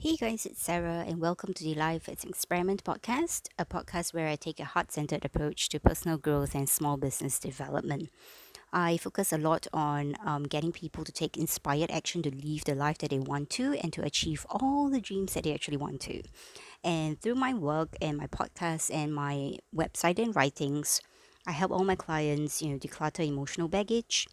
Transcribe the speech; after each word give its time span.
Hey 0.00 0.14
guys, 0.14 0.46
it's 0.46 0.62
Sarah, 0.62 1.04
and 1.08 1.20
welcome 1.20 1.52
to 1.52 1.64
the 1.64 1.74
Life 1.74 2.08
as 2.08 2.22
Experiment 2.22 2.84
podcast, 2.84 3.48
a 3.58 3.64
podcast 3.64 4.14
where 4.14 4.28
I 4.28 4.36
take 4.36 4.60
a 4.60 4.64
heart 4.64 4.92
centered 4.92 5.24
approach 5.24 5.68
to 5.70 5.80
personal 5.80 6.18
growth 6.18 6.54
and 6.54 6.68
small 6.68 6.96
business 6.96 7.40
development. 7.40 8.08
I 8.72 8.98
focus 8.98 9.32
a 9.32 9.38
lot 9.38 9.66
on 9.72 10.14
um, 10.24 10.44
getting 10.44 10.70
people 10.70 11.02
to 11.02 11.10
take 11.10 11.36
inspired 11.36 11.90
action 11.90 12.22
to 12.22 12.30
live 12.30 12.64
the 12.64 12.76
life 12.76 12.98
that 12.98 13.10
they 13.10 13.18
want 13.18 13.50
to 13.58 13.74
and 13.82 13.92
to 13.92 14.04
achieve 14.04 14.46
all 14.48 14.88
the 14.88 15.00
dreams 15.00 15.34
that 15.34 15.42
they 15.42 15.52
actually 15.52 15.78
want 15.78 16.00
to. 16.02 16.22
And 16.84 17.20
through 17.20 17.34
my 17.34 17.52
work 17.52 17.96
and 18.00 18.18
my 18.18 18.28
podcast 18.28 18.94
and 18.94 19.12
my 19.12 19.58
website 19.74 20.20
and 20.20 20.36
writings, 20.36 21.00
I 21.44 21.50
help 21.50 21.72
all 21.72 21.82
my 21.82 21.96
clients, 21.96 22.62
you 22.62 22.70
know, 22.70 22.78
declutter 22.78 23.26
emotional 23.26 23.66
baggage 23.66 24.28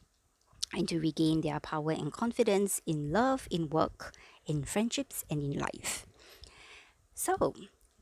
and 0.73 0.87
to 0.89 0.99
regain 0.99 1.41
their 1.41 1.59
power 1.59 1.91
and 1.91 2.11
confidence 2.11 2.81
in 2.85 3.11
love, 3.11 3.47
in 3.49 3.69
work, 3.69 4.13
in 4.45 4.63
friendships, 4.63 5.23
and 5.29 5.41
in 5.41 5.59
life. 5.59 6.05
So, 7.13 7.53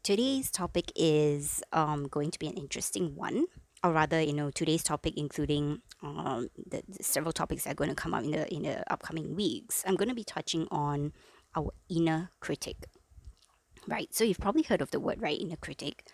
today's 0.02 0.50
topic 0.50 0.92
is 0.96 1.64
um, 1.72 2.08
going 2.08 2.32
to 2.32 2.40
be 2.40 2.48
an 2.48 2.56
interesting 2.56 3.16
one, 3.16 3.46
or 3.84 3.92
rather, 3.94 4.20
you 4.22 4.34
know, 4.34 4.50
today's 4.50 4.84
topic 4.84 5.14
including 5.18 5.82
um, 6.02 6.50
the, 6.58 6.84
the 6.88 7.04
several 7.04 7.32
topics 7.32 7.64
that 7.64 7.72
are 7.72 7.76
going 7.76 7.90
to 7.90 7.96
come 7.96 8.14
up 8.14 8.24
in 8.24 8.32
the 8.32 8.54
in 8.54 8.64
the 8.64 8.92
upcoming 8.92 9.36
weeks. 9.36 9.84
I'm 9.88 9.96
going 9.96 10.10
to 10.10 10.16
be 10.16 10.24
touching 10.24 10.68
on 10.72 11.14
our 11.56 11.72
inner 11.90 12.30
critic. 12.40 12.88
Right. 13.88 14.14
So 14.14 14.24
you've 14.24 14.40
probably 14.40 14.64
heard 14.64 14.82
of 14.82 14.92
the 14.92 15.00
word, 15.00 15.22
right? 15.22 15.40
Inner 15.40 15.58
critic. 15.58 16.06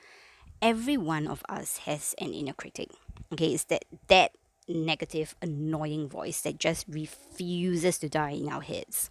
Every 0.62 0.98
one 0.98 1.28
of 1.28 1.44
us 1.48 1.78
has 1.80 2.16
an 2.20 2.34
inner 2.34 2.54
critic. 2.54 2.90
Okay, 3.32 3.54
it's 3.54 3.66
that 3.66 3.86
that 4.08 4.32
negative, 4.68 5.36
annoying 5.42 6.10
voice 6.10 6.42
that 6.42 6.60
just 6.60 6.86
refuses 6.88 7.98
to 8.00 8.10
die 8.10 8.32
in 8.32 8.50
our 8.50 8.62
heads. 8.62 9.10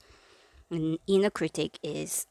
An 0.70 0.98
inner 1.06 1.30
critic 1.30 1.78
is 1.82 2.26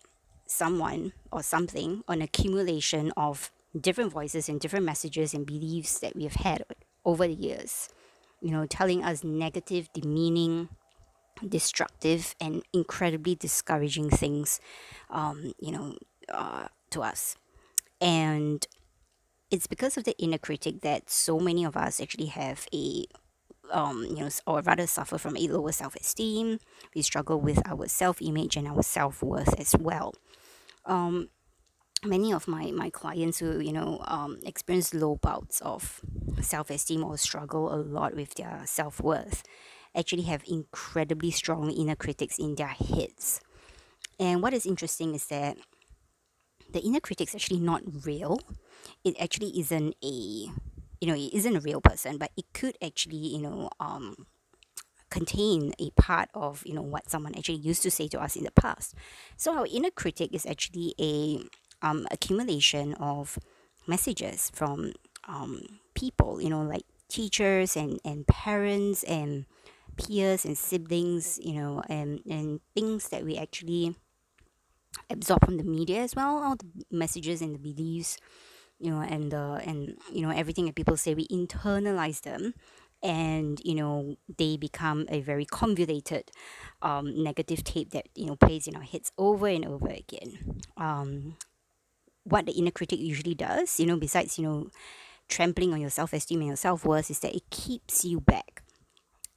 someone 0.45 1.13
or 1.31 1.43
something, 1.43 2.03
an 2.07 2.21
accumulation 2.21 3.11
of 3.17 3.51
different 3.79 4.11
voices 4.11 4.47
and 4.49 4.59
different 4.59 4.85
messages 4.85 5.33
and 5.33 5.45
beliefs 5.45 5.99
that 5.99 6.15
we 6.15 6.23
have 6.23 6.35
had 6.35 6.63
over 7.05 7.27
the 7.27 7.33
years. 7.33 7.89
You 8.41 8.51
know, 8.51 8.65
telling 8.65 9.03
us 9.03 9.23
negative, 9.23 9.89
demeaning, 9.93 10.69
destructive, 11.47 12.35
and 12.39 12.63
incredibly 12.73 13.35
discouraging 13.35 14.09
things, 14.09 14.59
um, 15.09 15.53
you 15.59 15.71
know, 15.71 15.97
uh, 16.29 16.67
to 16.91 17.01
us. 17.01 17.35
And 17.99 18.65
it's 19.49 19.67
because 19.67 19.97
of 19.97 20.03
the 20.03 20.17
inner 20.19 20.37
critic 20.37 20.81
that 20.81 21.09
so 21.09 21.39
many 21.39 21.63
of 21.63 21.75
us 21.75 21.99
actually 21.99 22.27
have 22.27 22.67
a 22.73 23.05
um, 23.71 24.03
you 24.03 24.15
know, 24.15 24.29
or 24.45 24.61
rather 24.61 24.87
suffer 24.87 25.17
from 25.17 25.37
a 25.37 25.47
lower 25.47 25.71
self-esteem. 25.71 26.59
We 26.95 27.01
struggle 27.01 27.39
with 27.39 27.61
our 27.65 27.87
self-image 27.87 28.55
and 28.55 28.67
our 28.67 28.83
self-worth 28.83 29.59
as 29.59 29.75
well. 29.79 30.13
Um, 30.85 31.29
many 32.03 32.31
of 32.31 32.47
my, 32.47 32.71
my 32.71 32.89
clients 32.89 33.39
who 33.39 33.59
you 33.59 33.73
know 33.73 34.01
um, 34.05 34.39
experience 34.45 34.93
low 34.93 35.15
bouts 35.15 35.61
of 35.61 36.01
self-esteem 36.41 37.03
or 37.03 37.17
struggle 37.17 37.73
a 37.73 37.77
lot 37.77 38.15
with 38.15 38.35
their 38.35 38.61
self-worth 38.65 39.43
actually 39.95 40.23
have 40.23 40.43
incredibly 40.47 41.31
strong 41.31 41.71
inner 41.71 41.95
critics 41.95 42.37
in 42.37 42.55
their 42.55 42.67
heads. 42.67 43.41
And 44.19 44.41
what 44.41 44.53
is 44.53 44.65
interesting 44.65 45.15
is 45.15 45.25
that 45.27 45.57
the 46.71 46.81
inner 46.81 46.99
critic 46.99 47.29
is 47.29 47.35
actually 47.35 47.59
not 47.59 47.81
real. 48.05 48.39
It 49.03 49.15
actually 49.19 49.59
isn't 49.59 49.95
a 50.03 50.47
you 51.01 51.07
know 51.07 51.15
it 51.15 51.33
isn't 51.33 51.55
a 51.55 51.61
real 51.61 51.81
person 51.81 52.17
but 52.17 52.31
it 52.37 52.45
could 52.53 52.77
actually 52.81 53.17
you 53.17 53.41
know 53.41 53.69
um 53.79 54.27
contain 55.09 55.73
a 55.79 55.89
part 55.91 56.29
of 56.33 56.63
you 56.65 56.73
know 56.73 56.81
what 56.81 57.09
someone 57.09 57.33
actually 57.35 57.57
used 57.57 57.81
to 57.83 57.91
say 57.91 58.07
to 58.07 58.21
us 58.21 58.35
in 58.35 58.43
the 58.43 58.51
past. 58.51 58.93
So 59.37 59.53
our 59.57 59.67
inner 59.71 59.91
critic 59.91 60.33
is 60.33 60.45
actually 60.45 60.95
a 60.99 61.39
um, 61.81 62.07
accumulation 62.11 62.93
of 62.95 63.39
messages 63.85 64.51
from 64.53 64.93
um, 65.27 65.79
people 65.93 66.41
you 66.41 66.49
know 66.49 66.61
like 66.63 66.83
teachers 67.09 67.77
and, 67.77 67.99
and 68.03 68.27
parents 68.27 69.03
and 69.03 69.45
peers 69.95 70.43
and 70.45 70.57
siblings 70.57 71.39
you 71.41 71.53
know 71.53 71.81
and, 71.89 72.21
and 72.29 72.59
things 72.75 73.09
that 73.09 73.23
we 73.23 73.37
actually 73.37 73.95
absorb 75.09 75.43
from 75.45 75.57
the 75.57 75.63
media 75.63 76.01
as 76.01 76.15
well 76.15 76.37
all 76.43 76.55
the 76.55 76.67
messages 76.91 77.41
and 77.41 77.55
the 77.55 77.59
beliefs 77.59 78.17
you 78.79 78.91
know 78.91 79.01
and 79.01 79.31
the 79.31 79.61
and 79.65 79.97
you 80.11 80.21
know 80.21 80.29
everything 80.29 80.65
that 80.65 80.75
people 80.75 80.97
say 80.97 81.13
we 81.13 81.27
internalize 81.27 82.21
them 82.21 82.53
and 83.03 83.61
you 83.63 83.75
know 83.75 84.15
they 84.37 84.57
become 84.57 85.05
a 85.09 85.21
very 85.21 85.45
convoluted 85.45 86.31
um, 86.81 87.23
negative 87.23 87.63
tape 87.63 87.91
that 87.91 88.07
you 88.15 88.25
know 88.25 88.35
plays 88.35 88.67
in 88.67 88.75
our 88.75 88.83
heads 88.83 89.11
over 89.17 89.47
and 89.47 89.65
over 89.65 89.87
again. 89.87 90.61
Um, 90.77 91.37
what 92.23 92.45
the 92.45 92.51
inner 92.51 92.71
critic 92.71 92.99
usually 92.99 93.35
does 93.35 93.79
you 93.79 93.85
know 93.85 93.97
besides 93.97 94.37
you 94.37 94.45
know 94.45 94.67
trampling 95.27 95.73
on 95.73 95.81
your 95.81 95.89
self-esteem 95.89 96.39
and 96.39 96.47
your 96.47 96.55
self-worth 96.55 97.11
is 97.11 97.19
that 97.19 97.35
it 97.35 97.49
keeps 97.49 98.05
you 98.05 98.19
back. 98.19 98.63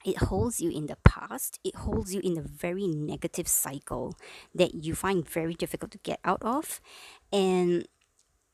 It 0.05 0.17
holds 0.17 0.61
you 0.61 0.71
in 0.71 0.87
the 0.87 0.97
past. 1.05 1.59
It 1.63 1.75
holds 1.77 2.15
you 2.15 2.21
in 2.23 2.39
a 2.39 2.43
very 2.43 2.87
negative 2.87 3.47
cycle 3.49 4.15
that 4.55 4.75
you 4.75 4.95
find 4.95 5.29
very 5.29 5.53
difficult 5.53 5.91
to 5.93 5.99
get 5.99 6.21
out 6.25 6.43
of. 6.43 6.81
And 7.33 7.87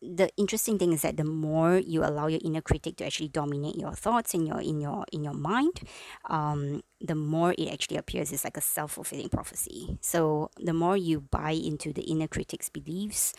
the 0.02 0.28
interesting 0.36 0.78
thing 0.78 0.92
is 0.92 1.02
that 1.02 1.16
the 1.16 1.24
more 1.24 1.78
you 1.78 2.04
allow 2.04 2.26
your 2.26 2.40
inner 2.44 2.60
critic 2.60 2.96
to 2.96 3.06
actually 3.06 3.28
dominate 3.28 3.76
your 3.76 3.92
thoughts 3.92 4.34
in 4.34 4.46
your 4.46 4.60
in 4.60 4.80
your 4.80 5.04
in 5.12 5.24
your 5.24 5.34
mind 5.34 5.80
um, 6.28 6.82
the 7.00 7.14
more 7.14 7.54
it 7.56 7.68
actually 7.72 7.96
appears 7.96 8.32
as 8.32 8.44
like 8.44 8.56
a 8.56 8.60
self-fulfilling 8.60 9.28
prophecy. 9.28 9.98
So 10.00 10.50
the 10.58 10.72
more 10.72 10.96
you 10.96 11.20
buy 11.20 11.52
into 11.52 11.92
the 11.92 12.02
inner 12.02 12.28
critic's 12.28 12.68
beliefs 12.68 13.32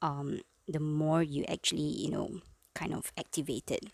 um, 0.00 0.40
the 0.68 0.80
more 0.80 1.22
you 1.22 1.44
actually 1.48 2.02
you 2.02 2.10
know 2.10 2.40
kind 2.74 2.94
of 2.94 3.12
activate 3.18 3.70
it. 3.70 3.86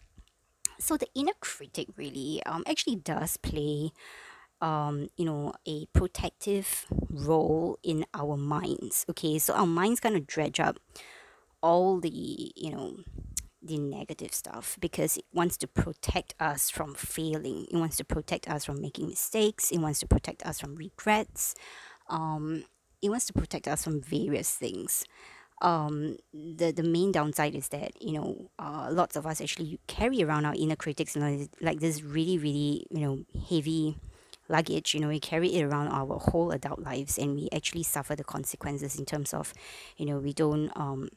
So 0.79 0.97
the 0.97 1.09
inner 1.15 1.35
critic 1.41 1.89
really 1.97 2.43
um, 2.45 2.65
actually 2.67 2.97
does 2.97 3.37
play 3.39 3.93
um, 4.61 5.09
you 5.17 5.25
know 5.25 5.55
a 5.67 5.87
protective 5.95 6.87
role 7.09 7.79
in 7.83 8.05
our 8.13 8.37
minds. 8.37 9.07
Okay 9.09 9.39
so 9.39 9.55
our 9.55 9.67
minds 9.67 9.99
kind 9.99 10.15
of 10.15 10.27
dredge 10.27 10.61
up 10.61 10.79
all 11.63 12.01
the 12.01 12.53
you 12.57 12.71
know 12.71 12.97
the 13.63 13.79
negative 13.79 14.35
stuff 14.35 14.77
because 14.81 15.17
it 15.17 15.25
wants 15.33 15.57
to 15.59 15.67
protect 15.69 16.35
us 16.41 16.69
from 16.69 16.95
failing. 16.95 17.67
It 17.71 17.77
wants 17.77 17.97
to 17.99 18.05
protect 18.05 18.49
us 18.49 18.65
from 18.65 18.81
making 18.81 19.09
mistakes. 19.09 19.71
It 19.71 19.79
wants 19.79 20.01
to 20.01 20.07
protect 20.07 20.45
us 20.45 20.61
from 20.61 20.75
regrets. 20.75 21.55
Um, 22.09 22.65
it 23.01 23.11
wants 23.11 23.27
to 23.27 23.33
protect 23.33 23.69
us 23.69 23.85
from 23.85 24.01
various 24.01 24.53
things. 24.55 25.05
Um, 25.61 26.17
the 26.35 26.73
the 26.73 26.83
main 26.83 27.13
downside 27.13 27.55
is 27.55 27.69
that 27.69 28.01
you 28.03 28.13
know 28.13 28.51
uh, 28.59 28.89
lots 28.91 29.15
of 29.15 29.27
us 29.27 29.41
actually 29.41 29.79
carry 29.87 30.23
around 30.23 30.45
our 30.45 30.55
inner 30.57 30.75
critics 30.75 31.15
know 31.15 31.47
like 31.61 31.79
this 31.79 32.03
really 32.03 32.37
really 32.37 32.87
you 32.91 33.01
know 33.01 33.25
heavy 33.49 33.97
luggage. 34.49 34.93
You 34.93 35.01
know 35.01 35.09
we 35.09 35.21
carry 35.21 35.55
it 35.55 35.63
around 35.63 35.89
our 35.89 36.19
whole 36.19 36.51
adult 36.51 36.81
lives 36.81 37.17
and 37.17 37.37
we 37.37 37.49
actually 37.53 37.85
suffer 37.85 38.17
the 38.17 38.25
consequences 38.25 38.99
in 38.99 39.05
terms 39.05 39.33
of 39.33 39.55
you 39.97 40.05
know 40.05 40.19
we 40.19 40.33
don't 40.33 40.71
um, 40.77 41.11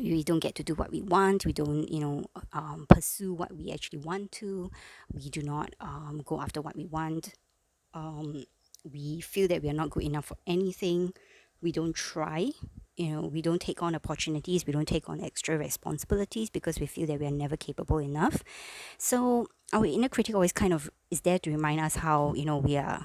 we 0.00 0.22
don't 0.22 0.40
get 0.40 0.54
to 0.54 0.62
do 0.62 0.74
what 0.74 0.90
we 0.90 1.02
want 1.02 1.44
we 1.44 1.52
don't 1.52 1.90
you 1.90 2.00
know 2.00 2.24
um, 2.52 2.86
pursue 2.88 3.32
what 3.32 3.54
we 3.56 3.72
actually 3.72 3.98
want 3.98 4.30
to 4.32 4.70
we 5.12 5.28
do 5.28 5.42
not 5.42 5.74
um, 5.80 6.22
go 6.24 6.40
after 6.40 6.60
what 6.60 6.76
we 6.76 6.84
want 6.86 7.34
um, 7.94 8.44
we 8.84 9.20
feel 9.20 9.48
that 9.48 9.62
we 9.62 9.68
are 9.68 9.74
not 9.74 9.90
good 9.90 10.04
enough 10.04 10.26
for 10.26 10.36
anything 10.46 11.12
we 11.62 11.72
don't 11.72 11.94
try 11.96 12.50
you 12.96 13.10
know 13.10 13.22
we 13.22 13.42
don't 13.42 13.60
take 13.60 13.82
on 13.82 13.94
opportunities 13.94 14.66
we 14.66 14.72
don't 14.72 14.88
take 14.88 15.08
on 15.08 15.20
extra 15.20 15.56
responsibilities 15.58 16.50
because 16.50 16.80
we 16.80 16.86
feel 16.86 17.06
that 17.06 17.20
we 17.20 17.26
are 17.26 17.30
never 17.30 17.56
capable 17.56 17.98
enough. 17.98 18.42
So 18.98 19.48
our 19.72 19.84
inner 19.84 20.08
critic 20.08 20.34
always 20.34 20.52
kind 20.52 20.72
of 20.72 20.90
is 21.10 21.22
there 21.22 21.38
to 21.40 21.50
remind 21.50 21.80
us 21.80 21.96
how 21.96 22.34
you 22.34 22.44
know 22.44 22.56
we 22.56 22.76
are 22.76 23.04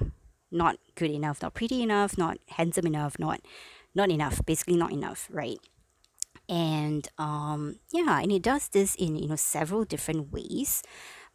not 0.51 0.77
good 0.95 1.11
enough 1.11 1.41
not 1.41 1.53
pretty 1.53 1.81
enough 1.81 2.17
not 2.17 2.37
handsome 2.49 2.85
enough 2.85 3.17
not 3.17 3.41
not 3.95 4.09
enough 4.09 4.45
basically 4.45 4.75
not 4.75 4.91
enough 4.91 5.27
right 5.31 5.59
and 6.51 7.07
um, 7.17 7.77
yeah 7.91 8.19
and 8.19 8.31
it 8.31 8.43
does 8.43 8.67
this 8.67 8.93
in 8.95 9.15
you 9.15 9.29
know 9.29 9.35
several 9.37 9.85
different 9.85 10.31
ways. 10.31 10.83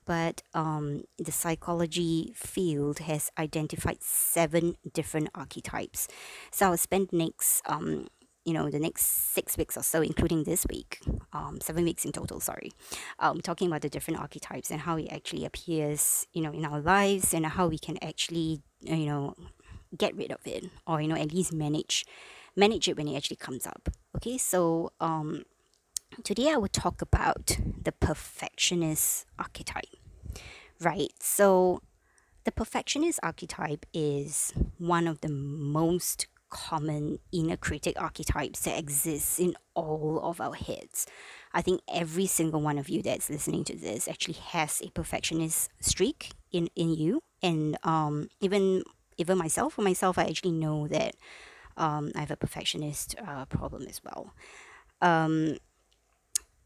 But 0.05 0.43
um, 0.55 1.03
the 1.19 1.33
psychology 1.33 2.33
field 2.37 3.01
has 3.01 3.33
identified 3.37 4.05
seven 4.05 4.77
different 4.93 5.31
archetypes. 5.35 6.07
So 6.53 6.67
i'll 6.67 6.77
spend 6.77 7.13
next 7.13 7.63
um, 7.67 8.07
you 8.45 8.53
know 8.53 8.71
the 8.71 8.79
next 8.79 9.05
six 9.35 9.59
weeks 9.59 9.77
or 9.77 9.83
so 9.83 10.01
including 10.01 10.45
this 10.45 10.65
week 10.71 11.01
um, 11.33 11.59
seven 11.61 11.83
weeks 11.85 12.05
in 12.05 12.13
total 12.13 12.39
sorry 12.39 12.71
um, 13.19 13.41
talking 13.41 13.67
about 13.67 13.83
the 13.83 13.89
different 13.89 14.21
archetypes 14.21 14.71
and 14.71 14.81
how 14.83 14.97
it 14.97 15.09
actually 15.11 15.45
appears 15.45 16.27
you 16.33 16.41
know 16.41 16.53
in 16.53 16.65
our 16.65 16.81
lives 16.81 17.35
and 17.35 17.45
how 17.45 17.67
we 17.67 17.79
can 17.79 17.99
actually 18.03 18.63
you 18.83 19.07
know 19.07 19.35
get 19.99 20.15
rid 20.17 20.31
of 20.31 20.47
it 20.47 20.67
or 20.87 21.01
you 21.01 21.09
know 21.09 21.17
at 21.17 21.33
least 21.33 21.53
manage 21.53 22.07
manage 22.57 22.89
it 22.89 22.97
when 22.97 23.09
it 23.09 23.17
actually 23.17 23.37
comes 23.37 23.67
up 23.67 23.89
okay 24.17 24.39
so 24.39 24.91
um 25.01 25.45
today 26.25 26.51
i 26.51 26.57
will 26.57 26.69
talk 26.69 27.03
about 27.03 27.59
the 27.83 27.93
perfectionist 27.93 29.27
archetype 29.39 29.85
right 30.81 31.13
so 31.21 31.81
the 32.45 32.53
perfectionist 32.53 33.19
archetype 33.23 33.85
is 33.93 34.53
one 34.79 35.09
of 35.09 35.21
the 35.21 35.29
most 35.29 36.29
common 36.49 37.19
inner 37.33 37.57
critic 37.57 38.01
archetypes 38.01 38.61
that 38.61 38.79
exists 38.79 39.39
in 39.39 39.55
all 39.75 40.21
of 40.23 40.41
our 40.41 40.55
heads. 40.55 41.07
I 41.53 41.63
think 41.63 41.81
every 41.93 42.27
single 42.27 42.61
one 42.61 42.79
of 42.79 42.89
you 42.89 43.03
that's 43.03 43.31
listening 43.31 43.65
to 43.65 43.77
this 43.77 44.09
actually 44.09 44.35
has 44.35 44.81
a 44.81 44.91
perfectionist 44.91 45.71
streak 45.81 46.31
in, 46.53 46.69
in 46.77 46.95
you. 46.95 47.21
And 47.43 47.77
um, 47.83 48.29
even 48.41 48.83
even 49.19 49.39
myself, 49.39 49.75
for 49.75 49.83
myself, 49.83 50.19
I 50.19 50.25
actually 50.25 50.53
know 50.53 50.89
that 50.89 51.15
um, 51.77 52.13
I 52.15 52.21
have 52.21 52.31
a 52.31 52.37
perfectionist 52.37 53.15
uh, 53.25 53.45
problem 53.47 53.87
as 53.89 54.01
well. 54.05 54.33
Um, 55.01 55.57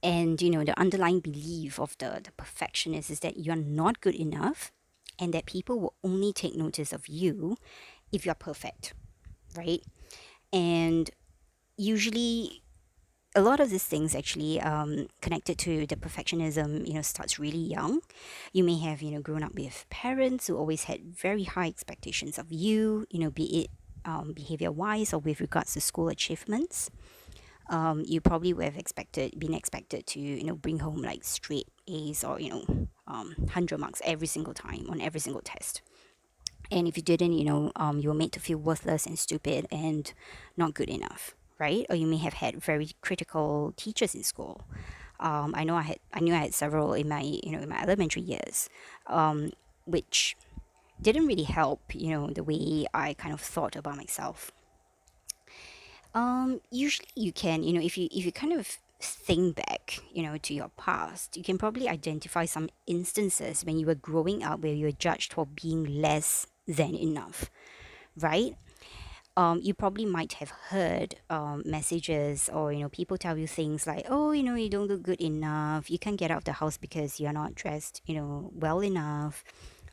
and 0.03 0.41
you 0.41 0.51
know, 0.51 0.65
the 0.65 0.79
underlying 0.79 1.21
belief 1.21 1.79
of 1.79 1.97
the, 1.99 2.21
the 2.23 2.33
perfectionist 2.33 3.11
is 3.11 3.21
that 3.21 3.39
you're 3.39 3.57
not 3.57 4.01
good 4.01 4.15
enough 4.15 4.73
and 5.19 5.35
that 5.35 5.47
people 5.47 5.79
will 5.79 5.95
only 6.03 6.33
take 6.33 6.57
notice 6.57 6.93
of 6.93 7.07
you 7.07 7.57
if 8.13 8.25
you're 8.25 8.35
perfect, 8.35 8.95
right? 9.57 9.83
And 10.53 11.11
usually 11.77 12.63
a 13.35 13.41
lot 13.41 13.61
of 13.61 13.71
these 13.71 13.85
things 13.85 14.15
actually 14.15 14.61
um, 14.61 15.07
connected 15.21 15.57
to 15.59 15.87
the 15.87 15.97
perfectionism 15.97 16.87
you 16.87 16.95
know 16.95 17.03
starts 17.03 17.39
really 17.39 17.59
young 17.59 18.01
you 18.53 18.65
may 18.65 18.77
have 18.79 19.03
you 19.03 19.11
know 19.13 19.21
grown 19.21 19.43
up 19.43 19.55
with 19.55 19.87
parents 19.89 20.49
who 20.49 20.57
always 20.57 20.85
had 20.85 21.15
very 21.15 21.45
high 21.45 21.69
expectations 21.69 22.39
of 22.39 22.51
you 22.51 23.07
you 23.09 23.21
know 23.21 23.31
be 23.31 23.63
it 23.63 23.71
um, 24.05 24.33
behavior 24.33 24.71
wise 24.71 25.13
or 25.13 25.19
with 25.19 25.41
regards 25.41 25.75
to 25.75 25.81
school 25.81 26.09
achievements 26.09 26.91
um, 27.71 28.03
you 28.07 28.21
probably 28.21 28.53
would 28.53 28.65
have 28.65 28.77
expected 28.77 29.39
been 29.39 29.55
expected 29.55 30.07
to 30.09 30.21
you 30.21 30.45
know 30.45 30.57
bring 30.57 30.81
home 30.81 31.03
like 31.03 31.25
straight 31.25 31.69
A's 31.89 32.25
or 32.25 32.41
you 32.41 32.51
know 32.51 32.89
um, 33.07 33.35
100 33.39 33.79
marks 33.79 34.03
every 34.05 34.27
single 34.27 34.55
time 34.55 34.87
on 34.91 35.01
every 35.01 35.21
single 35.21 35.43
test. 35.43 35.83
And 36.71 36.87
if 36.87 36.97
you 36.97 37.03
didn't 37.03 37.33
you 37.33 37.45
know 37.45 37.73
um, 37.77 38.01
you 38.01 38.09
were 38.09 38.15
made 38.15 38.33
to 38.33 38.41
feel 38.41 38.59
worthless 38.59 39.07
and 39.07 39.19
stupid 39.19 39.67
and 39.71 40.13
not 40.57 40.75
good 40.75 40.91
enough 40.91 41.35
right? 41.61 41.85
Or 41.91 41.95
you 41.95 42.07
may 42.07 42.17
have 42.17 42.33
had 42.33 42.61
very 42.61 42.93
critical 43.03 43.75
teachers 43.77 44.15
in 44.15 44.25
school. 44.25 44.63
Um, 45.21 45.55
I 45.55 45.65
know 45.65 45.77
I 45.77 45.83
had 45.83 45.99
I 46.13 46.21
knew 46.21 46.35
I 46.35 46.39
had 46.39 46.55
several 46.55 46.95
in 46.95 47.09
my 47.09 47.21
you 47.21 47.53
know 47.53 47.61
in 47.61 47.69
my 47.69 47.81
elementary 47.81 48.23
years 48.23 48.69
um, 49.07 49.53
which 49.85 50.37
didn't 51.03 51.27
really 51.27 51.45
help 51.45 51.81
you 51.95 52.11
know 52.11 52.29
the 52.29 52.43
way 52.43 52.87
I 52.93 53.15
kind 53.15 53.35
of 53.35 53.41
thought 53.41 53.77
about 53.77 53.97
myself. 53.97 54.53
Um, 56.15 56.61
usually 56.71 57.09
you 57.15 57.33
can, 57.33 57.63
you 57.63 57.73
know, 57.73 57.81
if 57.81 57.97
you 57.97 58.09
if 58.11 58.25
you 58.25 58.33
kind 58.33 58.53
of 58.53 58.79
think 59.01 59.57
back, 59.57 60.01
you 60.13 60.23
know, 60.23 60.37
to 60.39 60.55
your 60.55 60.71
past, 60.77 61.37
you 61.37 61.43
can 61.43 61.57
probably 61.57 61.89
identify 61.89 62.45
some 62.45 62.69
instances 62.87 63.65
when 63.65 63.79
you 63.79 63.87
were 63.87 63.95
growing 63.95 64.43
up 64.43 64.61
where 64.61 64.75
you 64.75 64.87
were 64.87 64.93
judged 64.93 65.33
for 65.33 65.47
being 65.47 66.01
less 66.01 66.47
than 66.67 66.95
enough, 66.95 67.51
right? 68.17 68.57
Um, 69.37 69.61
you 69.63 69.73
probably 69.73 70.05
might 70.05 70.35
have 70.35 70.51
heard 70.51 71.15
um, 71.31 71.63
messages 71.65 72.51
or 72.53 72.73
you 72.73 72.81
know 72.81 72.89
people 72.89 73.17
tell 73.17 73.39
you 73.39 73.47
things 73.47 73.87
like 73.87 74.05
oh 74.11 74.33
you 74.33 74.43
know 74.43 74.57
you 74.57 74.69
don't 74.69 74.89
look 74.89 75.03
good 75.03 75.21
enough. 75.21 75.91
You 75.91 75.99
can't 75.99 76.19
get 76.19 76.31
out 76.33 76.39
of 76.39 76.45
the 76.45 76.53
house 76.55 76.77
because 76.77 77.21
you're 77.21 77.33
not 77.33 77.55
dressed 77.55 78.03
you 78.05 78.17
know 78.17 78.51
well 78.55 78.83
enough 78.83 79.45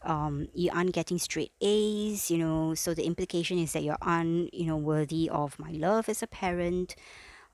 um, 0.04 0.48
you 0.54 0.72
aren't 0.74 0.94
getting 0.94 1.18
straight 1.20 1.52
A's, 1.62 2.30
you 2.32 2.38
know, 2.38 2.74
so 2.74 2.94
the 2.94 3.06
implication 3.06 3.58
is 3.58 3.74
that 3.74 3.84
you're 3.84 3.98
un, 4.02 4.50
you 4.54 4.66
know, 4.66 4.78
worthy 4.78 5.30
of 5.30 5.60
my 5.60 5.72
love 5.72 6.10
as 6.10 6.24
a 6.24 6.28
parent, 6.28 6.96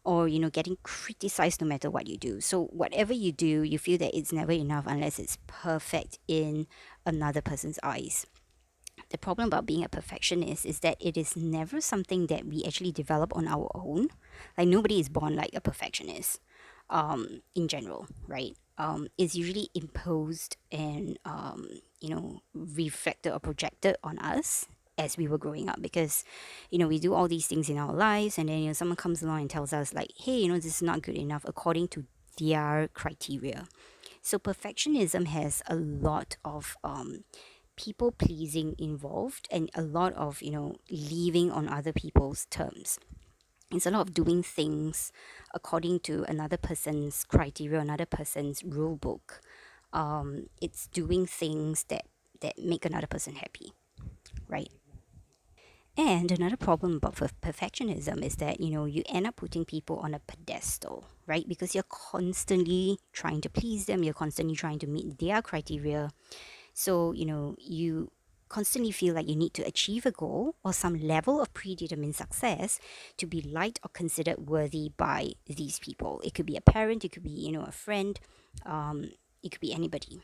or 0.03 0.27
you 0.27 0.39
know, 0.39 0.49
getting 0.49 0.77
criticized 0.83 1.61
no 1.61 1.67
matter 1.67 1.89
what 1.89 2.07
you 2.07 2.17
do. 2.17 2.41
So 2.41 2.65
whatever 2.65 3.13
you 3.13 3.31
do, 3.31 3.63
you 3.63 3.79
feel 3.79 3.97
that 3.99 4.17
it's 4.17 4.33
never 4.33 4.51
enough 4.51 4.85
unless 4.87 5.19
it's 5.19 5.37
perfect 5.47 6.19
in 6.27 6.67
another 7.05 7.41
person's 7.41 7.79
eyes. 7.83 8.25
The 9.09 9.17
problem 9.17 9.47
about 9.47 9.65
being 9.65 9.83
a 9.83 9.89
perfectionist 9.89 10.65
is 10.65 10.79
that 10.79 10.97
it 10.99 11.17
is 11.17 11.35
never 11.35 11.81
something 11.81 12.27
that 12.27 12.45
we 12.45 12.63
actually 12.65 12.91
develop 12.91 13.35
on 13.35 13.47
our 13.47 13.69
own. 13.75 14.07
Like 14.57 14.67
nobody 14.67 14.99
is 14.99 15.09
born 15.09 15.35
like 15.35 15.51
a 15.53 15.61
perfectionist 15.61 16.39
um, 16.89 17.41
in 17.55 17.67
general, 17.67 18.07
right? 18.27 18.55
Um, 18.77 19.07
it's 19.17 19.35
usually 19.35 19.69
imposed 19.75 20.57
and 20.71 21.17
um, 21.25 21.67
you 22.03 22.09
know 22.09 22.41
reflected 22.53 23.33
or 23.33 23.39
projected 23.39 23.95
on 24.03 24.19
us 24.19 24.67
as 24.97 25.17
we 25.17 25.27
were 25.27 25.37
growing 25.39 25.69
up 25.69 25.81
because 25.81 26.23
you 26.69 26.77
know 26.77 26.87
we 26.87 26.99
do 26.99 27.13
all 27.13 27.27
these 27.27 27.47
things 27.47 27.69
in 27.69 27.77
our 27.77 27.93
lives 27.93 28.37
and 28.37 28.49
then 28.49 28.59
you 28.59 28.67
know 28.67 28.73
someone 28.73 28.95
comes 28.95 29.23
along 29.23 29.41
and 29.41 29.49
tells 29.49 29.73
us 29.73 29.93
like 29.93 30.11
hey 30.17 30.37
you 30.39 30.47
know 30.47 30.55
this 30.55 30.65
is 30.65 30.81
not 30.81 31.01
good 31.01 31.15
enough 31.15 31.43
according 31.47 31.87
to 31.87 32.05
their 32.37 32.89
criteria 32.93 33.65
so 34.21 34.37
perfectionism 34.37 35.27
has 35.27 35.63
a 35.67 35.75
lot 35.75 36.37
of 36.43 36.75
um, 36.83 37.23
people 37.77 38.11
pleasing 38.11 38.75
involved 38.77 39.47
and 39.49 39.69
a 39.73 39.81
lot 39.81 40.13
of 40.13 40.41
you 40.41 40.51
know 40.51 40.75
living 40.91 41.49
on 41.49 41.69
other 41.69 41.93
people's 41.93 42.45
terms 42.49 42.99
it's 43.75 43.87
a 43.87 43.91
lot 43.91 44.01
of 44.01 44.13
doing 44.13 44.43
things 44.43 45.11
according 45.53 45.99
to 46.01 46.23
another 46.27 46.57
person's 46.57 47.23
criteria, 47.23 47.79
another 47.79 48.05
person's 48.05 48.63
rule 48.63 48.95
book. 48.95 49.41
Um, 49.93 50.47
it's 50.61 50.87
doing 50.87 51.25
things 51.25 51.85
that 51.85 52.05
that 52.41 52.57
make 52.59 52.85
another 52.85 53.07
person 53.07 53.35
happy, 53.35 53.71
right? 54.49 54.69
And 55.95 56.31
another 56.31 56.57
problem 56.57 56.95
about 56.95 57.15
perfectionism 57.41 58.23
is 58.23 58.35
that 58.37 58.59
you 58.59 58.71
know 58.71 58.85
you 58.85 59.03
end 59.07 59.27
up 59.27 59.35
putting 59.35 59.63
people 59.63 59.99
on 59.99 60.13
a 60.13 60.19
pedestal, 60.19 61.05
right? 61.27 61.47
Because 61.47 61.75
you're 61.75 61.83
constantly 61.87 62.97
trying 63.11 63.41
to 63.41 63.49
please 63.49 63.85
them, 63.85 64.03
you're 64.03 64.15
constantly 64.15 64.55
trying 64.55 64.79
to 64.79 64.87
meet 64.87 65.19
their 65.19 65.41
criteria. 65.41 66.09
So 66.73 67.11
you 67.11 67.25
know 67.25 67.55
you 67.59 68.11
constantly 68.53 68.91
feel 68.91 69.15
like 69.15 69.27
you 69.27 69.35
need 69.35 69.53
to 69.55 69.63
achieve 69.63 70.05
a 70.05 70.11
goal 70.11 70.55
or 70.63 70.71
some 70.73 70.95
level 70.99 71.41
of 71.41 71.51
predetermined 71.55 72.15
success 72.15 72.79
to 73.17 73.25
be 73.25 73.41
liked 73.41 73.79
or 73.83 73.89
considered 73.89 74.47
worthy 74.47 74.91
by 74.95 75.31
these 75.47 75.79
people. 75.79 76.21
It 76.23 76.35
could 76.35 76.45
be 76.45 76.55
a 76.55 76.61
parent, 76.61 77.03
it 77.03 77.11
could 77.11 77.23
be, 77.23 77.31
you 77.31 77.51
know, 77.51 77.63
a 77.63 77.71
friend, 77.71 78.19
um, 78.65 79.09
it 79.43 79.51
could 79.51 79.61
be 79.61 79.73
anybody. 79.73 80.21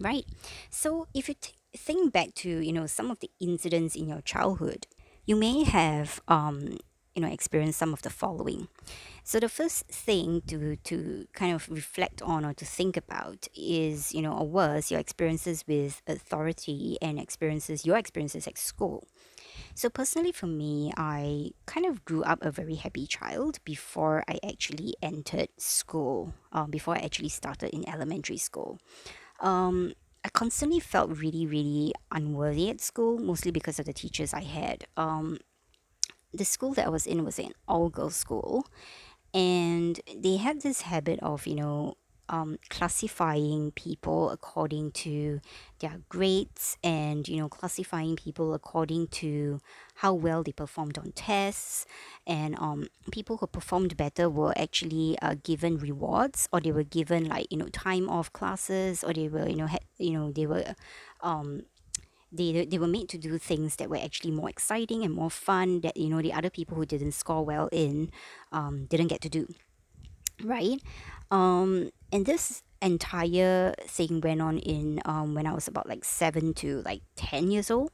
Right? 0.00 0.26
So 0.70 1.06
if 1.14 1.28
you 1.28 1.34
t- 1.40 1.52
think 1.76 2.12
back 2.12 2.34
to, 2.36 2.48
you 2.48 2.72
know, 2.72 2.86
some 2.86 3.10
of 3.10 3.20
the 3.20 3.30
incidents 3.40 3.96
in 3.96 4.08
your 4.08 4.20
childhood, 4.20 4.86
you 5.24 5.36
may 5.36 5.64
have 5.64 6.20
um, 6.28 6.78
you 7.18 7.22
know 7.22 7.32
experienced 7.32 7.80
some 7.80 7.92
of 7.92 8.02
the 8.02 8.10
following 8.10 8.68
so 9.24 9.40
the 9.40 9.48
first 9.48 9.88
thing 9.88 10.40
to 10.46 10.76
to 10.76 11.26
kind 11.32 11.52
of 11.52 11.68
reflect 11.68 12.22
on 12.22 12.44
or 12.44 12.54
to 12.54 12.64
think 12.64 12.96
about 12.96 13.48
is 13.56 14.14
you 14.14 14.22
know 14.22 14.32
or 14.32 14.46
was 14.46 14.92
your 14.92 15.00
experiences 15.00 15.64
with 15.66 16.00
authority 16.06 16.96
and 17.02 17.18
experiences 17.18 17.84
your 17.84 17.96
experiences 17.96 18.46
at 18.46 18.56
school 18.56 19.08
so 19.74 19.88
personally 19.88 20.32
for 20.32 20.46
me 20.46 20.92
i 20.96 21.50
kind 21.66 21.86
of 21.86 22.04
grew 22.04 22.22
up 22.24 22.38
a 22.42 22.50
very 22.50 22.76
happy 22.76 23.06
child 23.06 23.58
before 23.64 24.24
i 24.28 24.38
actually 24.46 24.94
entered 25.02 25.48
school 25.56 26.34
um, 26.52 26.70
before 26.70 26.96
i 26.96 27.00
actually 27.00 27.28
started 27.28 27.70
in 27.74 27.88
elementary 27.88 28.38
school 28.38 28.78
um, 29.40 29.92
I 30.24 30.30
constantly 30.30 30.80
felt 30.80 31.16
really, 31.16 31.46
really 31.46 31.94
unworthy 32.10 32.68
at 32.70 32.80
school, 32.80 33.18
mostly 33.18 33.50
because 33.50 33.78
of 33.78 33.86
the 33.86 33.92
teachers 33.92 34.34
I 34.34 34.42
had. 34.42 34.84
Um, 34.96 35.38
the 36.32 36.44
school 36.44 36.74
that 36.74 36.86
I 36.86 36.90
was 36.90 37.06
in 37.06 37.24
was 37.24 37.38
an 37.38 37.52
all 37.66 37.88
girls 37.88 38.16
school, 38.16 38.66
and 39.32 40.00
they 40.14 40.36
had 40.36 40.62
this 40.62 40.82
habit 40.82 41.18
of 41.22 41.46
you 41.46 41.54
know 41.54 41.96
um, 42.28 42.58
classifying 42.68 43.72
people 43.72 44.30
according 44.30 44.92
to 44.92 45.40
their 45.80 46.00
grades 46.08 46.76
and 46.82 47.28
you 47.28 47.36
know 47.38 47.48
classifying 47.48 48.16
people 48.16 48.54
according 48.54 49.08
to 49.08 49.60
how 49.96 50.14
well 50.14 50.42
they 50.42 50.52
performed 50.52 50.98
on 50.98 51.12
tests. 51.12 51.86
And 52.26 52.56
um, 52.58 52.88
people 53.10 53.38
who 53.38 53.46
performed 53.46 53.96
better 53.96 54.28
were 54.28 54.52
actually 54.56 55.18
uh, 55.20 55.34
given 55.42 55.78
rewards 55.78 56.48
or 56.52 56.60
they 56.60 56.72
were 56.72 56.84
given 56.84 57.28
like 57.28 57.46
you 57.50 57.58
know 57.58 57.68
time 57.68 58.08
off 58.08 58.32
classes 58.32 59.02
or 59.02 59.12
they 59.12 59.28
were 59.28 59.48
you 59.48 59.56
know 59.56 59.66
had 59.66 59.80
you 59.98 60.12
know 60.12 60.32
they 60.32 60.46
were 60.46 60.74
um, 61.22 61.62
they 62.30 62.64
they 62.64 62.78
were 62.78 62.86
made 62.86 63.08
to 63.08 63.18
do 63.18 63.38
things 63.38 63.76
that 63.76 63.88
were 63.88 63.96
actually 63.96 64.30
more 64.30 64.48
exciting 64.50 65.02
and 65.02 65.14
more 65.14 65.30
fun 65.30 65.80
that 65.80 65.96
you 65.96 66.08
know 66.08 66.20
the 66.20 66.32
other 66.32 66.50
people 66.50 66.76
who 66.76 66.84
didn't 66.84 67.12
score 67.12 67.44
well 67.44 67.68
in 67.72 68.10
um, 68.52 68.84
didn't 68.86 69.08
get 69.08 69.20
to 69.20 69.28
do 69.28 69.48
right 70.44 70.80
um, 71.30 71.90
and 72.12 72.26
this 72.26 72.62
entire 72.80 73.74
thing 73.82 74.20
went 74.20 74.40
on 74.40 74.58
in 74.58 75.00
um, 75.04 75.34
when 75.34 75.46
I 75.46 75.52
was 75.52 75.68
about 75.68 75.88
like 75.88 76.04
seven 76.04 76.54
to 76.54 76.82
like 76.82 77.02
10 77.16 77.50
years 77.50 77.70
old. 77.70 77.90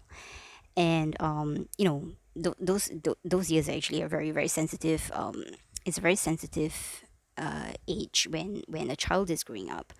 And 0.77 1.17
um, 1.21 1.69
you 1.79 1.85
know 1.85 2.09
th- 2.35 2.57
those 2.61 2.89
th- 2.89 3.17
those 3.25 3.51
years 3.51 3.69
are 3.69 3.73
actually 3.73 4.03
a 4.03 4.09
very 4.09 4.31
very 4.31 4.49
sensitive 4.49 5.11
um, 5.15 5.45
it's 5.87 5.99
a 5.99 6.01
very 6.01 6.17
sensitive 6.17 7.05
uh, 7.39 7.73
age 7.89 8.27
when 8.31 8.63
when 8.69 8.91
a 8.91 8.97
child 8.97 9.31
is 9.31 9.45
growing 9.45 9.71
up 9.71 9.93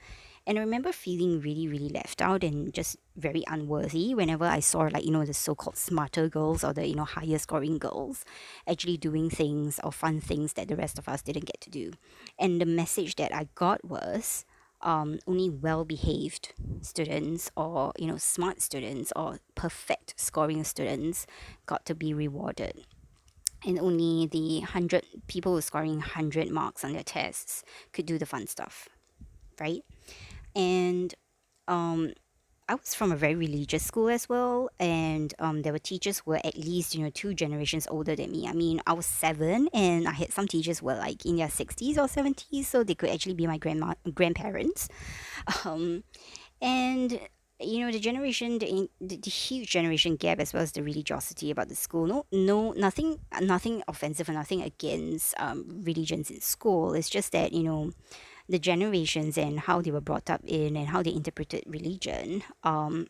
and 0.47 0.59
I 0.59 0.61
remember 0.61 0.93
feeling 0.93 1.41
really, 1.41 1.67
really 1.69 1.89
left 1.89 2.21
out 2.21 2.45
and 2.45 2.73
just 2.73 2.97
very 3.17 3.45
unworthy 3.47 4.15
whenever 4.15 4.45
I 4.45 4.61
saw 4.61 4.81
like, 4.93 5.05
you 5.05 5.11
know, 5.11 5.25
the 5.25 5.33
so-called 5.33 5.79
smarter 5.79 6.29
girls 6.29 6.63
or 6.63 6.75
the, 6.75 6.87
you 6.87 6.95
know, 6.95 7.05
higher 7.05 7.39
scoring 7.39 7.79
girls 7.79 8.27
actually 8.69 8.99
doing 8.99 9.31
things 9.31 9.81
or 9.83 9.91
fun 9.91 10.21
things 10.21 10.53
that 10.55 10.69
the 10.69 10.77
rest 10.77 10.99
of 10.99 11.09
us 11.09 11.23
didn't 11.23 11.47
get 11.47 11.63
to 11.63 11.71
do. 11.71 11.93
And 12.39 12.61
the 12.61 12.67
message 12.67 13.17
that 13.17 13.35
I 13.35 13.49
got 13.55 13.85
was 13.87 14.45
um, 14.83 15.19
only 15.27 15.49
well-behaved 15.49 16.53
students 16.83 17.51
or, 17.57 17.93
you 17.99 18.07
know, 18.07 18.19
smart 18.19 18.61
students 18.61 19.15
or 19.17 19.39
perfect 19.55 20.15
scoring 20.21 20.63
students 20.63 21.27
got 21.65 21.87
to 21.87 21.95
be 21.95 22.13
rewarded 22.13 22.85
and 23.67 23.79
only 23.79 24.27
the 24.27 24.59
100 24.59 25.07
people 25.27 25.59
scoring 25.63 25.97
100 25.97 26.51
marks 26.51 26.85
on 26.85 26.93
their 26.93 27.03
tests 27.03 27.65
could 27.93 28.05
do 28.05 28.19
the 28.19 28.27
fun 28.27 28.47
stuff 28.47 28.91
right 29.59 29.85
and 30.55 31.15
um 31.69 32.13
I 32.67 32.77
was 32.77 32.95
from 32.95 33.13
a 33.13 33.17
very 33.17 33.35
religious 33.35 33.85
school 33.85 34.09
as 34.09 34.27
well, 34.27 34.71
and 34.81 35.35
um, 35.39 35.61
there 35.61 35.73
were 35.75 35.79
teachers 35.79 36.21
who 36.21 36.31
were 36.31 36.41
at 36.43 36.57
least 36.57 36.95
you 36.95 37.05
know 37.05 37.11
two 37.11 37.35
generations 37.35 37.87
older 37.91 38.17
than 38.17 38.33
me. 38.33 38.49
I 38.49 38.55
mean, 38.55 38.81
I 38.87 38.95
was 38.95 39.05
seven, 39.05 39.69
and 39.75 40.09
I 40.09 40.13
had 40.13 40.33
some 40.33 40.49
teachers 40.49 40.79
who 40.79 40.87
were 40.87 40.95
like 40.95 41.27
in 41.27 41.37
their 41.37 41.51
sixties 41.51 41.99
or 41.99 42.09
seventies, 42.09 42.67
so 42.67 42.83
they 42.83 42.95
could 42.95 43.11
actually 43.11 43.35
be 43.35 43.47
my 43.47 43.59
grandma 43.59 43.95
grandparents. 44.15 44.89
Um, 45.67 46.05
and 46.63 47.21
you 47.61 47.81
know 47.81 47.93
the 47.93 48.01
generation 48.01 48.59
the, 48.59 48.89
the, 49.01 49.17
the 49.17 49.31
huge 49.31 49.71
generation 49.71 50.17
gap 50.17 50.41
as 50.41 50.53
well 50.53 50.63
as 50.63 50.73
the 50.73 50.83
religiosity 50.83 51.51
about 51.51 51.69
the 51.69 51.75
school 51.75 52.07
no 52.07 52.27
no 52.33 52.73
nothing 52.73 53.21
nothing 53.41 53.83
offensive 53.87 54.29
or 54.29 54.33
nothing 54.33 54.63
against 54.63 55.35
um, 55.39 55.83
religions 55.85 56.31
in 56.31 56.41
school 56.41 56.95
it's 56.95 57.11
just 57.11 57.33
that 57.33 57.53
you 57.53 57.63
know 57.63 57.93
the 58.49 58.59
generations 58.59 59.39
and 59.39 59.61
how 59.61 59.81
they 59.81 59.91
were 59.91 60.01
brought 60.01 60.29
up 60.29 60.43
in 60.45 60.77
and 60.77 60.89
how 60.89 61.03
they 61.03 61.13
interpreted 61.13 61.65
religion 61.67 62.43
um, 62.63 63.07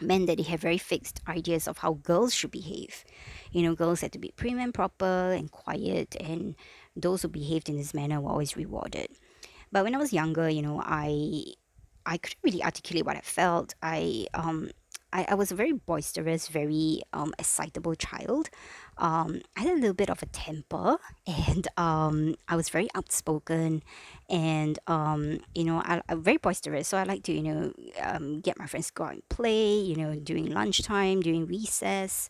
meant 0.00 0.26
that 0.26 0.38
they 0.38 0.44
have 0.44 0.60
very 0.60 0.78
fixed 0.78 1.20
ideas 1.28 1.68
of 1.68 1.78
how 1.78 1.94
girls 1.94 2.34
should 2.34 2.50
behave. 2.50 3.04
You 3.52 3.62
know, 3.62 3.74
girls 3.74 4.00
had 4.00 4.12
to 4.12 4.18
be 4.18 4.32
prim 4.34 4.58
and 4.58 4.72
proper 4.72 5.32
and 5.32 5.50
quiet, 5.50 6.16
and 6.20 6.56
those 6.96 7.22
who 7.22 7.28
behaved 7.28 7.68
in 7.68 7.76
this 7.76 7.94
manner 7.94 8.20
were 8.20 8.30
always 8.30 8.56
rewarded. 8.56 9.08
But 9.70 9.84
when 9.84 9.94
I 9.94 9.98
was 9.98 10.12
younger, 10.12 10.48
you 10.48 10.62
know, 10.62 10.82
I 10.84 11.44
I 12.04 12.18
couldn't 12.18 12.42
really 12.42 12.62
articulate 12.64 13.06
what 13.06 13.16
I 13.16 13.20
felt. 13.20 13.74
I 13.82 14.26
um 14.34 14.70
I, 15.12 15.26
I 15.28 15.34
was 15.34 15.52
a 15.52 15.54
very 15.54 15.72
boisterous, 15.72 16.48
very 16.48 17.02
um, 17.12 17.34
excitable 17.38 17.94
child. 17.94 18.48
Um, 18.98 19.42
I 19.56 19.60
had 19.60 19.72
a 19.72 19.80
little 19.80 19.94
bit 19.94 20.10
of 20.10 20.22
a 20.22 20.26
temper, 20.26 20.98
and 21.26 21.68
um, 21.76 22.34
I 22.48 22.56
was 22.56 22.68
very 22.68 22.88
outspoken, 22.94 23.82
and 24.30 24.78
um, 24.86 25.40
you 25.54 25.64
know, 25.64 25.78
I, 25.78 26.02
I'm 26.08 26.22
very 26.22 26.38
boisterous. 26.38 26.88
So 26.88 26.96
I 26.98 27.04
like 27.04 27.22
to, 27.24 27.32
you 27.32 27.42
know, 27.42 27.72
um, 28.00 28.40
get 28.40 28.58
my 28.58 28.66
friends 28.66 28.88
to 28.88 28.92
go 28.94 29.04
out 29.04 29.12
and 29.12 29.28
play. 29.28 29.74
You 29.78 29.96
know, 29.96 30.14
during 30.14 30.46
lunchtime, 30.46 31.20
during 31.20 31.46
recess. 31.46 32.28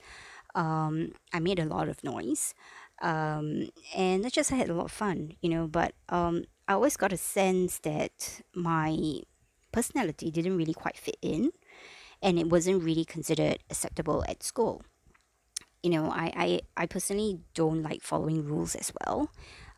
Um, 0.54 1.12
I 1.32 1.40
made 1.40 1.58
a 1.58 1.64
lot 1.64 1.88
of 1.88 2.04
noise, 2.04 2.54
um, 3.00 3.68
and 3.96 4.26
I 4.26 4.28
just 4.28 4.50
had 4.50 4.68
a 4.68 4.74
lot 4.74 4.86
of 4.86 4.92
fun. 4.92 5.34
You 5.40 5.50
know, 5.50 5.66
but 5.66 5.94
um, 6.08 6.44
I 6.68 6.74
always 6.74 6.96
got 6.96 7.12
a 7.12 7.16
sense 7.16 7.78
that 7.80 8.42
my 8.54 9.20
personality 9.72 10.30
didn't 10.30 10.56
really 10.56 10.74
quite 10.74 10.98
fit 10.98 11.16
in 11.22 11.50
and 12.22 12.38
it 12.38 12.48
wasn't 12.48 12.82
really 12.82 13.04
considered 13.04 13.58
acceptable 13.70 14.24
at 14.28 14.42
school. 14.42 14.82
You 15.82 15.90
know, 15.90 16.10
I, 16.10 16.32
I, 16.36 16.60
I 16.76 16.86
personally 16.86 17.40
don't 17.54 17.82
like 17.82 18.02
following 18.02 18.44
rules 18.44 18.74
as 18.76 18.92
well. 19.00 19.30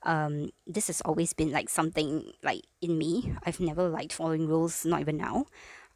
Um, 0.03 0.51
this 0.67 0.89
has 0.89 1.01
always 1.01 1.33
been 1.33 1.51
like 1.51 1.71
something 1.71 2.31
like 2.43 2.63
in 2.83 2.99
me. 2.99 3.35
I've 3.47 3.61
never 3.61 3.89
liked 3.89 4.13
following 4.13 4.47
rules, 4.47 4.85
not 4.85 5.01
even 5.01 5.17
now. 5.17 5.47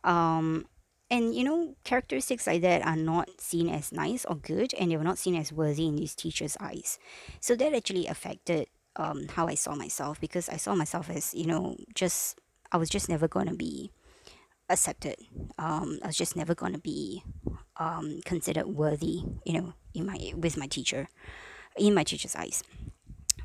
Um, 0.03 0.65
and 1.11 1.35
you 1.35 1.45
know, 1.45 1.75
characteristics 1.85 2.47
like 2.47 2.63
that 2.63 2.87
are 2.87 2.97
not 2.97 3.41
seen 3.41 3.69
as 3.69 3.93
nice 3.93 4.25
or 4.25 4.37
good, 4.37 4.73
and 4.75 4.91
they 4.91 4.97
were 4.97 5.05
not 5.05 5.19
seen 5.19 5.37
as 5.37 5.53
worthy 5.53 5.87
in 5.87 5.97
these 5.97 6.15
teachers' 6.15 6.57
eyes. 6.61 6.99
So 7.41 7.55
that 7.57 7.75
actually 7.75 8.07
affected 8.07 8.69
um, 8.97 9.29
how 9.29 9.47
I 9.47 9.55
saw 9.55 9.75
myself 9.75 10.21
because 10.21 10.49
I 10.49 10.57
saw 10.57 10.75
myself 10.75 11.09
as 11.11 11.35
you 11.35 11.47
know 11.47 11.77
just 11.95 12.41
I 12.73 12.77
was 12.77 12.91
just 12.91 13.09
never 13.09 13.29
gonna 13.29 13.55
be 13.55 13.91
accepted. 14.69 15.17
Um, 15.59 15.99
I 16.03 16.09
was 16.09 16.17
just 16.17 16.37
never 16.37 16.55
to 16.55 16.79
be 16.79 17.23
um, 17.77 18.21
considered 18.25 18.67
worthy, 18.67 19.23
you 19.45 19.53
know, 19.53 19.75
in 19.95 20.07
my 20.07 20.33
with 20.37 20.57
my 20.57 20.67
teacher, 20.67 21.09
in 21.77 21.95
my 21.95 22.05
teacher's 22.05 22.37
eyes. 22.37 22.63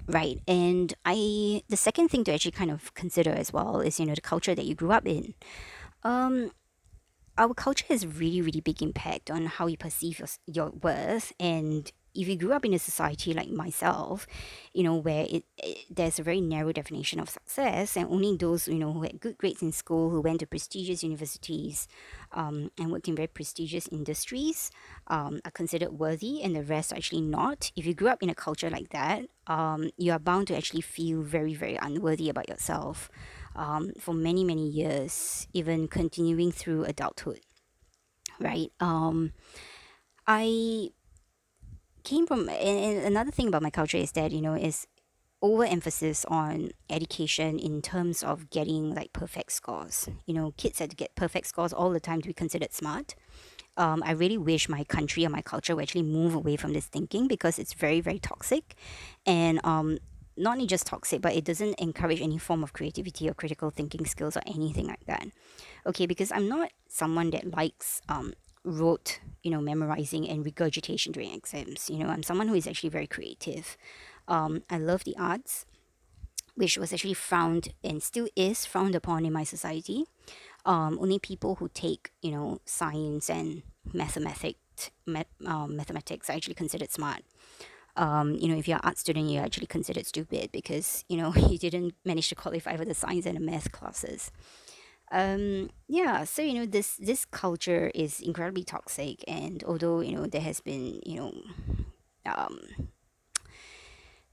Right. 0.07 0.41
And 0.47 0.93
I 1.05 1.63
the 1.69 1.77
second 1.77 2.09
thing 2.09 2.23
to 2.25 2.33
actually 2.33 2.51
kind 2.51 2.71
of 2.71 2.93
consider 2.93 3.31
as 3.31 3.53
well 3.53 3.79
is, 3.79 3.99
you 3.99 4.05
know, 4.05 4.15
the 4.15 4.21
culture 4.21 4.55
that 4.55 4.65
you 4.65 4.75
grew 4.75 4.91
up 4.91 5.07
in. 5.07 5.33
Um, 6.03 6.51
our 7.37 7.53
culture 7.53 7.85
has 7.89 8.05
really, 8.05 8.41
really 8.41 8.61
big 8.61 8.81
impact 8.83 9.31
on 9.31 9.45
how 9.47 9.67
you 9.67 9.77
perceive 9.77 10.19
your, 10.19 10.27
your 10.45 10.69
worth 10.69 11.33
and 11.39 11.91
if 12.15 12.27
you 12.27 12.35
grew 12.35 12.53
up 12.53 12.65
in 12.65 12.73
a 12.73 12.79
society 12.79 13.33
like 13.33 13.49
myself, 13.49 14.27
you 14.73 14.83
know, 14.83 14.95
where 14.95 15.25
it, 15.29 15.43
it, 15.57 15.77
there's 15.89 16.19
a 16.19 16.23
very 16.23 16.41
narrow 16.41 16.71
definition 16.71 17.19
of 17.19 17.29
success, 17.29 17.97
and 17.97 18.07
only 18.09 18.35
those 18.37 18.67
you 18.67 18.75
know 18.75 18.93
who 18.93 19.01
had 19.03 19.19
good 19.19 19.37
grades 19.37 19.61
in 19.61 19.71
school, 19.71 20.09
who 20.09 20.21
went 20.21 20.39
to 20.39 20.47
prestigious 20.47 21.03
universities, 21.03 21.87
um, 22.31 22.71
and 22.77 22.91
worked 22.91 23.07
in 23.07 23.15
very 23.15 23.27
prestigious 23.27 23.87
industries, 23.87 24.71
um, 25.07 25.41
are 25.45 25.51
considered 25.51 25.93
worthy, 25.93 26.41
and 26.41 26.55
the 26.55 26.63
rest 26.63 26.91
are 26.91 26.95
actually 26.95 27.21
not. 27.21 27.71
If 27.75 27.85
you 27.85 27.93
grew 27.93 28.09
up 28.09 28.23
in 28.23 28.29
a 28.29 28.35
culture 28.35 28.69
like 28.69 28.89
that, 28.89 29.25
um, 29.47 29.89
you 29.97 30.11
are 30.11 30.19
bound 30.19 30.47
to 30.47 30.57
actually 30.57 30.81
feel 30.81 31.21
very, 31.21 31.53
very 31.53 31.77
unworthy 31.81 32.29
about 32.29 32.49
yourself 32.49 33.09
um, 33.55 33.91
for 33.99 34.13
many, 34.13 34.43
many 34.43 34.67
years, 34.67 35.47
even 35.53 35.87
continuing 35.87 36.51
through 36.51 36.85
adulthood. 36.85 37.41
Right. 38.39 38.71
Um, 38.79 39.33
I 40.27 40.89
came 42.03 42.25
from 42.27 42.49
and, 42.49 42.49
and 42.49 43.05
another 43.05 43.31
thing 43.31 43.47
about 43.47 43.61
my 43.61 43.69
culture 43.69 43.97
is 43.97 44.11
that 44.13 44.31
you 44.31 44.41
know 44.41 44.53
is 44.53 44.87
overemphasis 45.41 46.23
on 46.25 46.71
education 46.89 47.59
in 47.59 47.81
terms 47.81 48.23
of 48.23 48.49
getting 48.49 48.93
like 48.95 49.11
perfect 49.11 49.51
scores 49.51 50.07
you 50.25 50.33
know 50.33 50.53
kids 50.57 50.79
had 50.79 50.89
to 50.89 50.95
get 50.95 51.13
perfect 51.15 51.47
scores 51.47 51.73
all 51.73 51.89
the 51.89 51.99
time 51.99 52.21
to 52.21 52.27
be 52.27 52.33
considered 52.33 52.71
smart 52.71 53.15
um, 53.77 54.03
I 54.05 54.11
really 54.11 54.37
wish 54.37 54.69
my 54.69 54.83
country 54.83 55.25
or 55.25 55.29
my 55.29 55.41
culture 55.41 55.75
would 55.75 55.83
actually 55.83 56.03
move 56.03 56.35
away 56.35 56.55
from 56.55 56.73
this 56.73 56.85
thinking 56.85 57.27
because 57.27 57.57
it's 57.57 57.73
very, 57.73 58.01
very 58.01 58.19
toxic. 58.19 58.75
And 59.25 59.59
um, 59.65 59.97
not 60.37 60.53
only 60.53 60.67
just 60.67 60.85
toxic, 60.87 61.21
but 61.21 61.33
it 61.33 61.43
doesn't 61.43 61.75
encourage 61.79 62.21
any 62.21 62.37
form 62.37 62.63
of 62.63 62.73
creativity 62.73 63.29
or 63.29 63.33
critical 63.33 63.69
thinking 63.69 64.05
skills 64.05 64.37
or 64.37 64.41
anything 64.45 64.87
like 64.87 65.05
that. 65.05 65.27
Okay, 65.85 66.05
because 66.05 66.31
I'm 66.31 66.47
not 66.47 66.71
someone 66.87 67.31
that 67.31 67.55
likes 67.55 68.01
um, 68.09 68.33
rote, 68.63 69.19
you 69.41 69.51
know, 69.51 69.61
memorizing 69.61 70.27
and 70.27 70.45
regurgitation 70.45 71.11
during 71.11 71.33
exams. 71.33 71.89
You 71.89 71.99
know, 71.99 72.07
I'm 72.07 72.23
someone 72.23 72.47
who 72.47 72.55
is 72.55 72.67
actually 72.67 72.89
very 72.89 73.07
creative. 73.07 73.77
Um, 74.27 74.63
I 74.69 74.77
love 74.77 75.03
the 75.03 75.15
arts, 75.17 75.65
which 76.55 76.77
was 76.77 76.93
actually 76.93 77.13
frowned 77.13 77.73
and 77.83 78.01
still 78.01 78.27
is 78.35 78.65
frowned 78.65 78.95
upon 78.95 79.25
in 79.25 79.33
my 79.33 79.43
society. 79.43 80.05
Um, 80.65 80.97
only 81.01 81.19
people 81.19 81.55
who 81.55 81.69
take, 81.73 82.11
you 82.21 82.31
know, 82.31 82.61
science 82.65 83.29
and 83.29 83.63
mathematics, 83.91 84.91
math, 85.05 85.27
um, 85.45 85.75
mathematics 85.75 86.29
are 86.29 86.33
actually 86.33 86.55
considered 86.55 86.91
smart. 86.91 87.23
Um, 87.95 88.33
you 88.35 88.47
know, 88.47 88.57
if 88.57 88.67
you're 88.67 88.77
an 88.77 88.83
art 88.83 88.97
student, 88.97 89.29
you're 89.29 89.43
actually 89.43 89.67
considered 89.67 90.07
stupid 90.07 90.51
because, 90.51 91.03
you 91.09 91.17
know, 91.17 91.33
you 91.49 91.57
didn't 91.57 91.95
manage 92.05 92.29
to 92.29 92.35
qualify 92.35 92.77
for 92.77 92.85
the 92.85 92.93
science 92.93 93.25
and 93.25 93.35
the 93.35 93.41
math 93.41 93.71
classes 93.71 94.31
um 95.13 95.69
yeah 95.87 96.23
so 96.23 96.41
you 96.41 96.53
know 96.53 96.65
this 96.65 96.97
this 96.97 97.23
culture 97.23 97.91
is 97.93 98.19
incredibly 98.19 98.63
toxic 98.63 99.23
and 99.27 99.63
although 99.65 100.01
you 100.01 100.15
know 100.15 100.25
there 100.25 100.41
has 100.41 100.59
been 100.59 100.99
you 101.05 101.17
know 101.17 101.33
um 102.25 102.59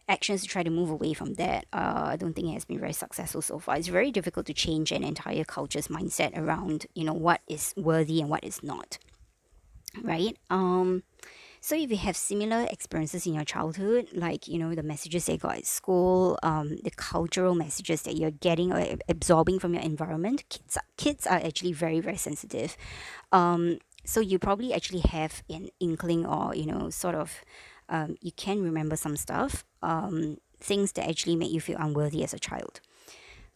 actions 0.09 0.43
to 0.43 0.49
try 0.49 0.63
to 0.63 0.71
move 0.71 0.91
away 0.91 1.13
from 1.13 1.35
that 1.35 1.67
uh, 1.73 2.05
i 2.07 2.17
don't 2.17 2.33
think 2.33 2.49
it 2.49 2.55
has 2.55 2.65
been 2.65 2.81
very 2.81 2.93
successful 2.93 3.43
so 3.43 3.59
far. 3.61 3.77
It's 3.77 3.87
very 3.87 4.11
difficult 4.11 4.47
to 4.47 4.55
change 4.55 4.91
an 4.91 5.05
entire 5.05 5.45
culture's 5.45 5.89
mindset 5.89 6.37
around 6.37 6.87
you 6.95 7.05
know 7.05 7.13
what 7.13 7.43
is 7.47 7.75
worthy 7.77 8.21
and 8.21 8.31
what 8.31 8.43
is 8.43 8.63
not 8.63 8.99
right? 10.03 10.37
Um 10.49 11.03
so 11.61 11.77
if 11.77 11.91
you 11.91 11.97
have 11.99 12.17
similar 12.17 12.67
experiences 12.71 13.27
in 13.27 13.35
your 13.35 13.45
childhood, 13.45 14.09
like 14.13 14.49
you 14.49 14.59
know 14.59 14.75
the 14.75 14.83
messages 14.83 15.29
you 15.29 15.37
got 15.37 15.59
at 15.59 15.67
school, 15.67 16.39
um, 16.43 16.79
the 16.83 16.91
cultural 16.91 17.55
messages 17.55 18.03
that 18.03 18.17
you're 18.17 18.31
getting 18.31 18.73
or 18.73 18.97
absorbing 19.09 19.59
from 19.59 19.75
your 19.75 19.83
environment, 19.83 20.45
kids 20.49 20.77
are, 20.77 20.85
kids 20.97 21.27
are 21.27 21.37
actually 21.45 21.73
very 21.73 22.01
very 22.01 22.17
sensitive. 22.17 22.77
Um, 23.31 23.79
so 24.05 24.21
you 24.21 24.39
probably 24.39 24.73
actually 24.73 25.01
have 25.01 25.43
an 25.51 25.69
inkling 25.81 26.25
or 26.25 26.55
you 26.55 26.67
know 26.67 26.89
sort 26.89 27.15
of 27.15 27.45
um, 27.91 28.17
you 28.21 28.33
can 28.33 28.63
remember 28.63 28.97
some 28.97 29.17
stuff, 29.17 29.65
um, 29.83 30.39
things 30.61 30.93
that 30.93 31.09
actually 31.09 31.37
make 31.37 31.51
you 31.51 31.61
feel 31.61 31.77
unworthy 31.79 32.25
as 32.25 32.33
a 32.33 32.39
child, 32.39 32.81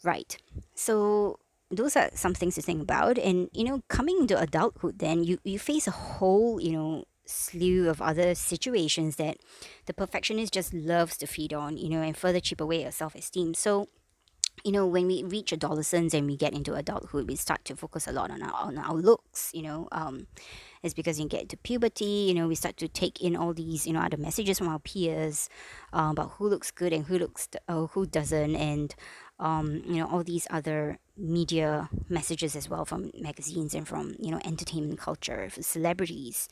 right? 0.02 0.36
So 0.74 1.38
those 1.70 1.96
are 1.96 2.10
some 2.14 2.34
things 2.34 2.54
to 2.56 2.62
think 2.62 2.82
about 2.82 3.18
and 3.18 3.48
you 3.52 3.64
know 3.64 3.82
coming 3.88 4.18
into 4.20 4.38
adulthood 4.38 4.98
then 4.98 5.24
you 5.24 5.38
you 5.44 5.58
face 5.58 5.88
a 5.88 5.90
whole 5.90 6.60
you 6.60 6.70
know 6.70 7.04
slew 7.26 7.88
of 7.88 8.02
other 8.02 8.34
situations 8.34 9.16
that 9.16 9.38
the 9.86 9.94
perfectionist 9.94 10.52
just 10.52 10.72
loves 10.74 11.16
to 11.18 11.26
feed 11.26 11.52
on, 11.52 11.76
you 11.76 11.88
know, 11.88 12.02
and 12.02 12.16
further 12.16 12.40
chip 12.40 12.60
away 12.60 12.82
your 12.82 12.92
self 12.92 13.14
esteem. 13.14 13.54
So, 13.54 13.88
you 14.64 14.72
know, 14.72 14.86
when 14.86 15.06
we 15.06 15.22
reach 15.24 15.52
adolescence 15.52 16.14
and 16.14 16.26
we 16.26 16.36
get 16.36 16.52
into 16.52 16.74
adulthood, 16.74 17.28
we 17.28 17.36
start 17.36 17.64
to 17.64 17.76
focus 17.76 18.06
a 18.06 18.12
lot 18.12 18.30
on 18.30 18.42
our 18.42 18.54
on 18.54 18.78
our 18.78 18.94
looks, 18.94 19.50
you 19.52 19.62
know. 19.62 19.88
Um, 19.90 20.26
it's 20.82 20.94
because 20.94 21.18
you 21.18 21.26
get 21.26 21.42
into 21.42 21.56
puberty, 21.56 22.26
you 22.28 22.34
know, 22.34 22.46
we 22.46 22.54
start 22.54 22.76
to 22.76 22.88
take 22.88 23.20
in 23.20 23.36
all 23.36 23.54
these, 23.54 23.86
you 23.86 23.92
know, 23.92 24.00
other 24.00 24.18
messages 24.18 24.58
from 24.58 24.68
our 24.68 24.78
peers 24.78 25.48
uh, 25.92 26.08
about 26.10 26.32
who 26.32 26.48
looks 26.48 26.70
good 26.70 26.92
and 26.92 27.06
who 27.06 27.18
looks 27.18 27.48
uh, 27.68 27.86
who 27.86 28.06
doesn't, 28.06 28.54
and 28.54 28.94
um, 29.38 29.82
you 29.86 29.96
know, 29.96 30.06
all 30.06 30.22
these 30.22 30.46
other 30.50 30.98
media 31.16 31.88
messages 32.08 32.54
as 32.54 32.68
well 32.68 32.84
from 32.84 33.10
magazines 33.18 33.74
and 33.74 33.88
from 33.88 34.14
you 34.18 34.30
know 34.30 34.40
entertainment 34.44 34.98
culture, 34.98 35.48
celebrities 35.60 36.48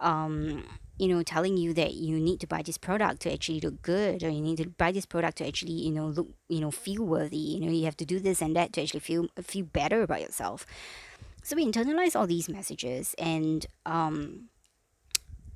um, 0.00 0.64
you 0.98 1.08
know, 1.08 1.22
telling 1.22 1.56
you 1.56 1.74
that 1.74 1.94
you 1.94 2.20
need 2.20 2.40
to 2.40 2.46
buy 2.46 2.62
this 2.62 2.78
product 2.78 3.22
to 3.22 3.32
actually 3.32 3.60
look 3.60 3.82
good, 3.82 4.22
or 4.22 4.28
you 4.28 4.40
need 4.40 4.58
to 4.58 4.68
buy 4.68 4.92
this 4.92 5.06
product 5.06 5.38
to 5.38 5.46
actually, 5.46 5.72
you 5.72 5.90
know, 5.90 6.06
look, 6.06 6.28
you 6.48 6.60
know, 6.60 6.70
feel 6.70 7.04
worthy. 7.04 7.36
You 7.36 7.60
know, 7.60 7.72
you 7.72 7.84
have 7.84 7.96
to 7.98 8.04
do 8.04 8.20
this 8.20 8.40
and 8.40 8.54
that 8.56 8.72
to 8.74 8.82
actually 8.82 9.00
feel 9.00 9.28
feel 9.42 9.64
better 9.64 10.02
about 10.02 10.20
yourself. 10.20 10.66
So 11.42 11.56
we 11.56 11.66
internalize 11.66 12.18
all 12.18 12.26
these 12.26 12.48
messages, 12.48 13.14
and 13.18 13.66
um, 13.84 14.48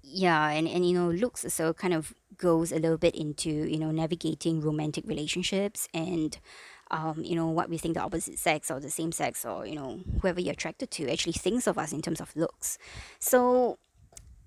yeah, 0.03 0.51
and 0.51 0.67
and 0.67 0.89
you 0.89 0.95
know, 0.99 1.11
looks 1.11 1.45
also 1.45 1.73
kind 1.73 1.95
of 1.95 2.15
goes 2.37 2.73
a 2.73 2.77
little 2.77 2.99
bit 2.99 3.15
into 3.15 3.51
you 3.51 3.79
know 3.79 3.91
navigating 3.91 4.61
romantic 4.61 5.05
relationships 5.07 5.89
and 5.93 6.39
um, 6.91 7.23
you 7.23 7.35
know 7.35 7.49
what 7.49 7.69
we 7.69 7.77
think 7.77 7.95
the 7.95 8.01
opposite 8.01 8.39
sex 8.39 8.71
or 8.71 8.81
the 8.81 8.91
same 8.91 9.13
sex 9.13 9.45
or 9.45 9.67
you 9.67 9.75
know 9.75 10.01
whoever 10.21 10.41
you're 10.41 10.53
attracted 10.53 10.91
to 10.93 11.11
actually 11.11 11.33
thinks 11.33 11.67
of 11.67 11.79
us 11.79 11.93
in 11.93 12.03
terms 12.03 12.21
of 12.21 12.35
looks. 12.37 12.79
So 13.19 13.79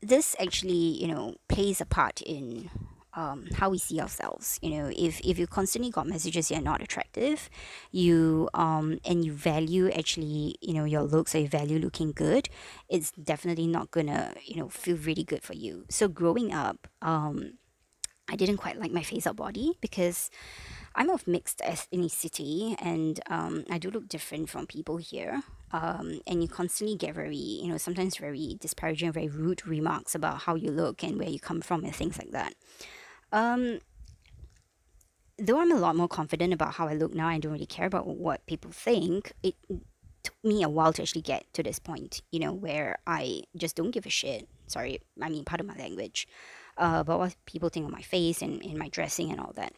this 0.02 0.36
actually 0.40 1.02
you 1.02 1.08
know 1.08 1.36
plays 1.48 1.82
a 1.82 1.86
part 1.86 2.22
in 2.22 2.70
um, 3.14 3.48
how 3.56 3.70
we 3.70 3.78
see 3.78 4.00
ourselves 4.00 4.58
you 4.62 4.70
know 4.72 4.92
if 4.96 5.20
if 5.20 5.38
you 5.38 5.46
constantly 5.46 5.92
got 5.92 6.08
messages 6.08 6.50
you're 6.50 6.62
not 6.62 6.82
attractive 6.82 7.50
you 7.92 8.50
um 8.54 9.00
and 9.04 9.26
you 9.26 9.34
value 9.34 9.90
actually 9.92 10.56
you 10.62 10.74
know 10.74 10.86
your 10.86 11.04
looks 11.04 11.36
or 11.36 11.40
you 11.40 11.48
value 11.48 11.78
looking 11.78 12.14
good 12.14 12.48
it's 12.88 13.12
definitely 13.12 13.68
not 13.68 13.92
gonna 13.92 14.34
you 14.46 14.56
know 14.56 14.70
feel 14.70 14.96
really 14.96 15.24
good 15.24 15.44
for 15.44 15.54
you 15.54 15.86
so 15.90 16.08
growing 16.08 16.54
up 16.54 16.88
um 17.02 17.54
I 18.32 18.36
didn't 18.38 18.58
quite 18.58 18.80
like 18.80 18.92
my 18.92 19.04
face 19.04 19.28
or 19.28 19.34
body 19.34 19.78
because 19.82 20.30
I'm 20.96 21.10
of 21.10 21.28
mixed 21.28 21.60
ethnicity 21.60 22.76
and 22.80 23.20
um, 23.30 23.66
I 23.70 23.78
do 23.78 23.92
look 23.92 24.08
different 24.08 24.50
from 24.50 24.68
people 24.68 24.98
here. 24.98 25.44
Um, 25.74 26.20
and 26.28 26.42
you 26.42 26.50
constantly 26.50 26.98
get 26.98 27.16
very, 27.16 27.36
you 27.36 27.70
know, 27.70 27.78
sometimes 27.78 28.18
very 28.18 28.58
disparaging, 28.60 29.12
very 29.12 29.30
rude 29.30 29.66
remarks 29.66 30.16
about 30.16 30.42
how 30.42 30.56
you 30.56 30.70
look 30.70 31.04
and 31.04 31.18
where 31.18 31.30
you 31.30 31.40
come 31.40 31.62
from 31.62 31.84
and 31.84 31.96
things 31.96 32.18
like 32.18 32.32
that. 32.32 32.56
Um, 33.32 33.80
though 35.40 35.60
I'm 35.60 35.72
a 35.72 35.76
lot 35.80 35.96
more 35.96 36.08
confident 36.08 36.54
about 36.54 36.74
how 36.74 36.88
I 36.88 36.94
look 36.94 37.14
now, 37.14 37.28
I 37.28 37.40
don't 37.40 37.54
really 37.54 37.66
care 37.66 37.88
about 37.88 38.08
what 38.08 38.46
people 38.46 38.72
think. 38.72 39.32
It 39.44 39.56
took 40.24 40.36
me 40.44 40.62
a 40.62 40.70
while 40.70 40.94
to 40.94 41.02
actually 41.02 41.22
get 41.22 41.52
to 41.54 41.64
this 41.64 41.80
point, 41.80 42.22
you 42.32 42.40
know, 42.40 42.54
where 42.54 43.00
I 43.08 43.44
just 43.56 43.76
don't 43.76 43.92
give 43.92 44.06
a 44.06 44.10
shit. 44.10 44.48
Sorry, 44.68 45.00
I 45.22 45.30
mean, 45.30 45.46
part 45.46 45.62
of 45.62 45.68
my 45.68 45.76
language, 45.76 46.28
uh, 46.78 46.98
about 47.00 47.20
what 47.20 47.36
people 47.46 47.70
think 47.70 47.86
of 47.86 47.92
my 47.92 48.02
face 48.02 48.42
and, 48.42 48.62
and 48.64 48.78
my 48.78 48.90
dressing 48.90 49.32
and 49.32 49.40
all 49.40 49.54
that. 49.56 49.74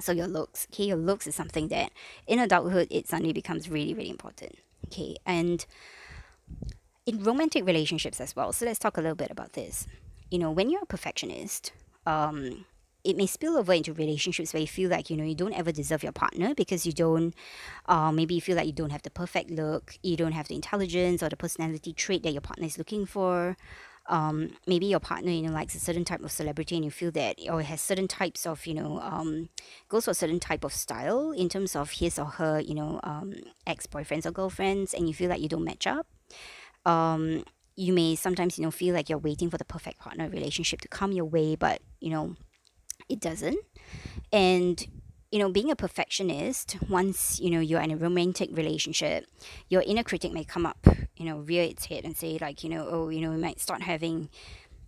So 0.00 0.12
your 0.12 0.26
looks, 0.26 0.66
okay, 0.72 0.84
your 0.84 0.96
looks 0.96 1.26
is 1.26 1.34
something 1.34 1.68
that 1.68 1.92
in 2.26 2.38
adulthood 2.38 2.88
it 2.90 3.08
suddenly 3.08 3.34
becomes 3.34 3.68
really, 3.68 3.92
really 3.92 4.10
important. 4.10 4.56
Okay, 4.92 5.16
and 5.24 5.64
in 7.06 7.22
romantic 7.24 7.64
relationships 7.64 8.20
as 8.20 8.36
well. 8.36 8.52
So 8.52 8.66
let's 8.66 8.78
talk 8.78 8.98
a 8.98 9.00
little 9.00 9.16
bit 9.16 9.30
about 9.30 9.54
this. 9.54 9.86
You 10.30 10.38
know, 10.38 10.50
when 10.50 10.68
you're 10.70 10.82
a 10.82 10.86
perfectionist, 10.86 11.72
um, 12.06 12.66
it 13.04 13.16
may 13.16 13.26
spill 13.26 13.56
over 13.56 13.72
into 13.72 13.92
relationships 13.92 14.52
where 14.52 14.60
you 14.60 14.66
feel 14.66 14.90
like 14.90 15.10
you 15.10 15.16
know 15.16 15.24
you 15.24 15.34
don't 15.34 15.54
ever 15.54 15.72
deserve 15.72 16.02
your 16.02 16.12
partner 16.12 16.54
because 16.54 16.86
you 16.86 16.92
don't 16.92 17.34
uh, 17.86 18.12
maybe 18.12 18.34
you 18.34 18.40
feel 18.40 18.56
like 18.56 18.66
you 18.66 18.72
don't 18.72 18.90
have 18.90 19.02
the 19.02 19.10
perfect 19.10 19.50
look 19.50 19.94
you 20.04 20.16
don't 20.16 20.32
have 20.32 20.46
the 20.46 20.54
intelligence 20.54 21.20
or 21.20 21.28
the 21.28 21.36
personality 21.36 21.92
trait 21.92 22.22
that 22.22 22.30
your 22.30 22.40
partner 22.40 22.64
is 22.64 22.78
looking 22.78 23.04
for 23.04 23.56
um, 24.06 24.50
maybe 24.66 24.86
your 24.86 25.00
partner 25.00 25.30
you 25.30 25.42
know 25.42 25.52
likes 25.52 25.74
a 25.74 25.78
certain 25.78 26.04
type 26.04 26.22
of 26.22 26.32
celebrity 26.32 26.76
and 26.76 26.84
you 26.84 26.90
feel 26.90 27.10
that 27.12 27.38
or 27.48 27.62
has 27.62 27.80
certain 27.80 28.08
types 28.08 28.46
of 28.46 28.66
you 28.66 28.74
know 28.74 29.00
um, 29.00 29.48
goes 29.88 30.04
for 30.04 30.10
a 30.10 30.14
certain 30.14 30.40
type 30.40 30.64
of 30.64 30.72
style 30.72 31.30
in 31.30 31.48
terms 31.48 31.76
of 31.76 31.90
his 31.92 32.18
or 32.18 32.26
her 32.26 32.60
you 32.60 32.74
know 32.74 33.00
um, 33.04 33.32
ex-boyfriends 33.66 34.26
or 34.26 34.30
girlfriends 34.30 34.92
and 34.92 35.08
you 35.08 35.14
feel 35.14 35.30
like 35.30 35.40
you 35.40 35.48
don't 35.48 35.64
match 35.64 35.86
up 35.86 36.06
um, 36.84 37.44
you 37.76 37.92
may 37.92 38.14
sometimes 38.14 38.58
you 38.58 38.64
know 38.64 38.70
feel 38.70 38.94
like 38.94 39.08
you're 39.08 39.18
waiting 39.18 39.50
for 39.50 39.58
the 39.58 39.64
perfect 39.64 39.98
partner 39.98 40.28
relationship 40.28 40.80
to 40.80 40.88
come 40.88 41.12
your 41.12 41.24
way 41.24 41.54
but 41.54 41.80
you 42.00 42.10
know 42.10 42.34
it 43.08 43.20
doesn't. 43.20 43.58
And 44.32 44.84
you 45.32 45.38
know 45.38 45.50
being 45.50 45.70
a 45.70 45.76
perfectionist 45.76 46.76
once 46.88 47.40
you 47.40 47.50
know 47.50 47.58
you're 47.58 47.80
in 47.80 47.90
a 47.90 47.96
romantic 47.96 48.50
relationship 48.52 49.26
your 49.70 49.82
inner 49.82 50.02
critic 50.02 50.30
may 50.30 50.44
come 50.44 50.66
up 50.66 50.86
you 51.16 51.24
know 51.24 51.38
rear 51.38 51.64
its 51.64 51.86
head 51.86 52.04
and 52.04 52.16
say 52.16 52.38
like 52.40 52.62
you 52.62 52.68
know 52.68 52.86
oh 52.88 53.08
you 53.08 53.20
know 53.20 53.30
we 53.30 53.38
might 53.38 53.58
start 53.58 53.82
having 53.82 54.28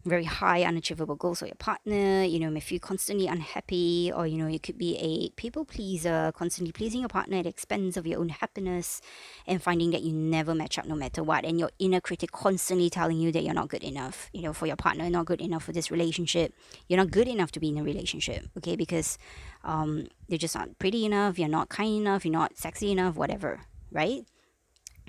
very 0.05 0.25
high 0.25 0.63
unachievable 0.63 1.17
goals 1.17 1.39
for 1.39 1.47
your 1.47 1.55
partner 1.57 2.23
you 2.25 2.39
know 2.39 2.53
if 2.55 2.71
you're 2.71 2.79
constantly 2.79 3.27
unhappy 3.27 4.13
or 4.15 4.27
you 4.27 4.37
know 4.37 4.47
you 4.47 4.61
could 4.61 4.77
be 4.77 4.97
a 4.99 5.31
people 5.41 5.65
pleaser 5.65 6.31
constantly 6.37 6.73
pleasing 6.73 7.01
your 7.01 7.09
partner 7.09 7.39
at 7.39 7.45
the 7.45 7.49
expense 7.49 7.97
of 7.97 8.07
your 8.07 8.21
own 8.21 8.29
happiness 8.29 9.01
and 9.47 9.63
finding 9.63 9.91
that 9.91 10.03
you 10.03 10.13
never 10.13 10.55
match 10.55 10.79
up 10.79 10.85
no 10.85 10.95
matter 10.95 11.23
what 11.23 11.45
and 11.45 11.59
your 11.59 11.71
inner 11.79 12.01
critic 12.01 12.31
constantly 12.33 12.91
telling 12.91 13.19
you 13.19 13.33
that 13.33 13.43
you're 13.43 13.55
not 13.55 13.69
good 13.69 13.83
enough 13.83 14.29
you 14.33 14.43
know 14.43 14.53
for 14.53 14.67
your 14.67 14.77
partner 14.77 15.09
not 15.09 15.25
good 15.25 15.41
enough 15.41 15.65
for 15.65 15.73
this 15.73 15.91
relationship 15.91 16.53
you're 16.89 16.99
not 16.99 17.11
good 17.11 17.29
enough 17.29 17.51
to 17.51 17.61
be 17.61 17.71
in 17.71 17.79
a 17.79 17.83
relationship 17.83 18.45
okay? 18.59 18.77
Because 18.77 19.19
um, 19.65 20.07
you're 20.29 20.39
just 20.39 20.55
not 20.55 20.79
pretty 20.79 21.07
enough 21.07 21.39
you're 21.39 21.49
not 21.49 21.69
kind 21.71 21.95
enough 21.95 22.25
you're 22.25 22.33
not 22.33 22.57
sexy 22.59 22.93
enough 22.93 23.17
whatever 23.17 23.61
right? 23.91 24.27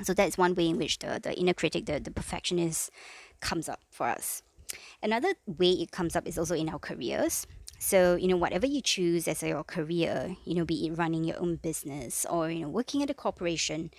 So 0.03 0.13
that's 0.13 0.37
one 0.37 0.55
way 0.55 0.67
in 0.67 0.77
which 0.77 0.99
the, 0.99 1.19
the 1.21 1.33
inner 1.33 1.53
critic 1.53 1.85
the, 1.85 1.99
the 1.99 2.11
perfectionist 2.11 2.91
comes 3.41 3.67
up 3.67 3.81
for 3.89 4.07
us 4.07 4.41
Another 5.01 5.33
way 5.45 5.71
it 5.71 5.91
comes 5.91 6.15
up 6.15 6.27
is 6.27 6.37
also 6.37 6.55
in 6.55 6.69
our 6.69 6.79
careers. 6.79 7.47
So, 7.77 8.15
you 8.15 8.27
know, 8.27 8.37
whatever 8.37 8.65
you 8.65 8.81
choose 8.81 9.27
as 9.27 9.43
your 9.43 9.63
career, 9.63 10.35
you 10.45 10.55
know, 10.55 10.65
be 10.65 10.87
it 10.87 10.97
running 10.97 11.23
your 11.23 11.39
own 11.39 11.57
business 11.57 12.25
or, 12.29 12.49
you 12.49 12.61
know, 12.61 12.69
working 12.69 13.03
at 13.03 13.09
a 13.09 13.13
corporation, 13.13 13.91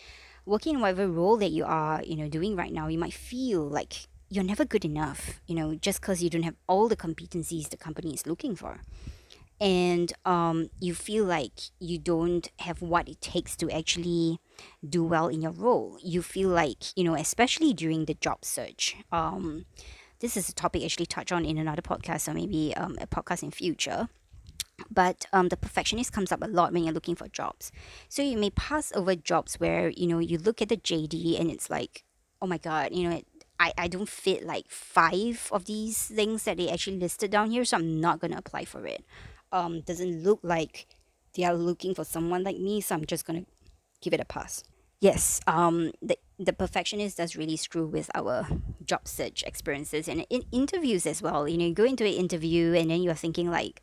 working 0.44 0.76
in 0.76 0.80
whatever 0.80 1.08
role 1.08 1.36
that 1.36 1.50
you 1.50 1.64
are, 1.64 2.02
you 2.02 2.16
know, 2.16 2.28
doing 2.28 2.56
right 2.56 2.72
now, 2.72 2.88
you 2.88 2.98
might 2.98 3.12
feel 3.12 3.62
like 3.62 4.08
you're 4.28 4.44
never 4.44 4.64
good 4.64 4.84
enough, 4.84 5.40
you 5.46 5.54
know, 5.54 5.74
just 5.74 6.00
because 6.00 6.22
you 6.22 6.30
don't 6.30 6.42
have 6.42 6.56
all 6.66 6.88
the 6.88 6.96
competencies 6.96 7.68
the 7.68 7.76
company 7.76 8.14
is 8.14 8.26
looking 8.26 8.56
for. 8.56 8.80
And 9.60 10.12
um, 10.24 10.68
you 10.80 10.94
feel 10.94 11.24
like 11.24 11.70
you 11.78 11.98
don't 11.98 12.50
have 12.60 12.82
what 12.82 13.08
it 13.08 13.20
takes 13.20 13.56
to 13.56 13.70
actually 13.70 14.38
do 14.86 15.02
well 15.04 15.28
in 15.28 15.40
your 15.40 15.52
role. 15.52 15.98
You 16.02 16.22
feel 16.22 16.50
like, 16.50 16.96
you 16.96 17.04
know, 17.04 17.14
especially 17.14 17.72
during 17.72 18.04
the 18.04 18.14
job 18.14 18.44
search, 18.44 18.96
um, 19.10 19.64
this 20.20 20.36
is 20.36 20.48
a 20.48 20.54
topic 20.54 20.84
actually 20.84 21.06
touch 21.06 21.32
on 21.32 21.44
in 21.44 21.58
another 21.58 21.82
podcast 21.82 22.28
or 22.28 22.34
maybe 22.34 22.74
um, 22.76 22.96
a 23.00 23.06
podcast 23.06 23.42
in 23.42 23.50
future. 23.50 24.08
But 24.90 25.26
um, 25.32 25.48
the 25.48 25.56
perfectionist 25.56 26.12
comes 26.12 26.32
up 26.32 26.42
a 26.42 26.46
lot 26.46 26.72
when 26.72 26.84
you're 26.84 26.92
looking 26.92 27.16
for 27.16 27.28
jobs. 27.28 27.72
So 28.08 28.22
you 28.22 28.36
may 28.36 28.50
pass 28.50 28.92
over 28.94 29.14
jobs 29.14 29.58
where 29.58 29.88
you 29.90 30.06
know 30.06 30.18
you 30.18 30.38
look 30.38 30.60
at 30.60 30.68
the 30.68 30.76
jd 30.76 31.40
and 31.40 31.50
it's 31.50 31.70
like 31.70 32.04
oh 32.42 32.46
my 32.46 32.58
god 32.58 32.92
you 32.92 33.08
know 33.08 33.16
it, 33.16 33.26
I, 33.58 33.72
I 33.78 33.88
don't 33.88 34.08
fit 34.08 34.44
like 34.44 34.68
five 34.68 35.48
of 35.50 35.64
these 35.64 36.06
things 36.06 36.44
that 36.44 36.58
they 36.58 36.68
actually 36.68 36.98
listed 36.98 37.30
down 37.30 37.50
here 37.50 37.64
so 37.64 37.78
i'm 37.78 38.00
not 38.00 38.20
going 38.20 38.32
to 38.32 38.38
apply 38.38 38.64
for 38.64 38.86
it. 38.86 39.04
Um, 39.52 39.80
doesn't 39.80 40.22
look 40.22 40.40
like 40.42 40.86
they 41.34 41.44
are 41.44 41.54
looking 41.54 41.94
for 41.94 42.04
someone 42.04 42.42
like 42.44 42.58
me 42.58 42.80
so 42.80 42.94
i'm 42.94 43.06
just 43.06 43.24
going 43.24 43.44
to 43.44 43.50
give 44.02 44.12
it 44.12 44.20
a 44.20 44.24
pass 44.24 44.64
yes 45.00 45.40
um, 45.46 45.92
the 46.02 46.18
the 46.38 46.52
perfectionist 46.52 47.16
does 47.16 47.36
really 47.36 47.56
screw 47.56 47.86
with 47.86 48.10
our 48.14 48.46
job 48.84 49.08
search 49.08 49.42
experiences 49.44 50.08
and 50.08 50.26
in 50.28 50.44
interviews 50.52 51.06
as 51.06 51.22
well. 51.22 51.48
You 51.48 51.56
know, 51.58 51.66
you 51.66 51.74
go 51.74 51.84
into 51.84 52.04
an 52.04 52.12
interview 52.12 52.74
and 52.74 52.90
then 52.90 53.02
you're 53.02 53.14
thinking 53.14 53.50
like, 53.50 53.82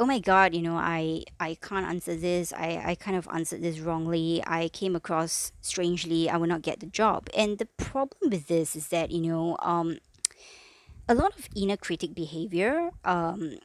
oh 0.00 0.06
my 0.06 0.18
god, 0.18 0.54
you 0.54 0.62
know, 0.62 0.76
I 0.76 1.24
I 1.38 1.56
can't 1.60 1.86
answer 1.86 2.16
this. 2.16 2.52
I 2.52 2.82
I 2.84 2.94
kind 2.96 3.16
of 3.16 3.28
answered 3.32 3.62
this 3.62 3.78
wrongly. 3.80 4.42
I 4.46 4.68
came 4.68 4.96
across 4.96 5.52
strangely. 5.60 6.28
I 6.28 6.36
will 6.36 6.48
not 6.48 6.62
get 6.62 6.80
the 6.80 6.86
job. 6.86 7.28
And 7.36 7.58
the 7.58 7.66
problem 7.66 8.30
with 8.30 8.48
this 8.48 8.74
is 8.74 8.88
that 8.88 9.10
you 9.10 9.20
know, 9.20 9.56
um, 9.60 9.98
a 11.08 11.14
lot 11.14 11.38
of 11.38 11.48
inner 11.56 11.76
critic 11.76 12.14
behavior 12.14 12.90
um 13.04 13.58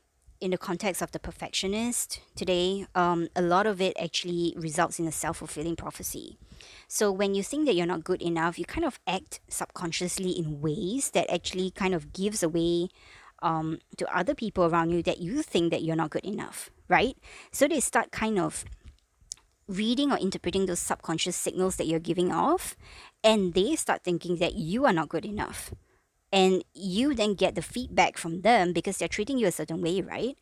in 0.43 0.51
the 0.51 0.58
context 0.58 1.01
of 1.01 1.12
the 1.12 1.19
perfectionist 1.19 2.19
today, 2.36 2.86
um, 2.95 3.29
a 3.34 3.41
lot 3.41 3.65
of 3.65 3.79
it 3.79 3.95
actually 3.97 4.53
results 4.58 4.99
in 4.99 5.08
a 5.08 5.12
self 5.12 5.38
fulfilling 5.38 5.77
prophecy. 5.77 6.38
So 6.89 7.13
when 7.13 7.34
you 7.34 7.43
think 7.43 7.65
that 7.65 7.75
you're 7.75 7.86
not 7.86 8.03
good 8.03 8.21
enough, 8.21 8.60
you 8.60 8.65
kind 8.65 8.84
of 8.84 8.99
act 9.08 9.39
subconsciously 9.47 10.32
in 10.32 10.60
ways 10.60 11.12
that 11.12 11.32
actually 11.34 11.71
kind 11.71 11.95
of 11.95 12.12
gives 12.12 12.43
away 12.43 12.89
um, 13.41 13.79
to 13.97 14.06
other 14.15 14.36
people 14.36 14.65
around 14.65 14.89
you 14.89 15.01
that 15.03 15.19
you 15.19 15.43
think 15.43 15.71
that 15.71 15.82
you're 15.82 15.95
not 15.95 16.10
good 16.10 16.25
enough, 16.25 16.69
right? 16.89 17.15
So 17.53 17.69
they 17.69 17.79
start 17.79 18.12
kind 18.12 18.38
of 18.38 18.65
reading 19.69 20.12
or 20.12 20.17
interpreting 20.17 20.65
those 20.65 20.79
subconscious 20.79 21.38
signals 21.38 21.77
that 21.77 21.88
you're 21.88 21.99
giving 21.99 22.34
off, 22.34 22.75
and 23.23 23.53
they 23.53 23.77
start 23.77 24.03
thinking 24.03 24.38
that 24.38 24.56
you 24.56 24.86
are 24.86 24.93
not 24.93 25.08
good 25.08 25.23
enough. 25.23 25.71
And 26.34 26.63
you 26.74 27.13
then 27.13 27.36
get 27.36 27.54
the 27.54 27.62
feedback 27.62 28.17
from 28.17 28.41
them 28.41 28.74
because 28.74 28.98
they're 28.98 29.08
treating 29.08 29.38
you 29.38 29.46
a 29.48 29.52
certain 29.52 29.82
way, 29.82 30.02
right? 30.02 30.36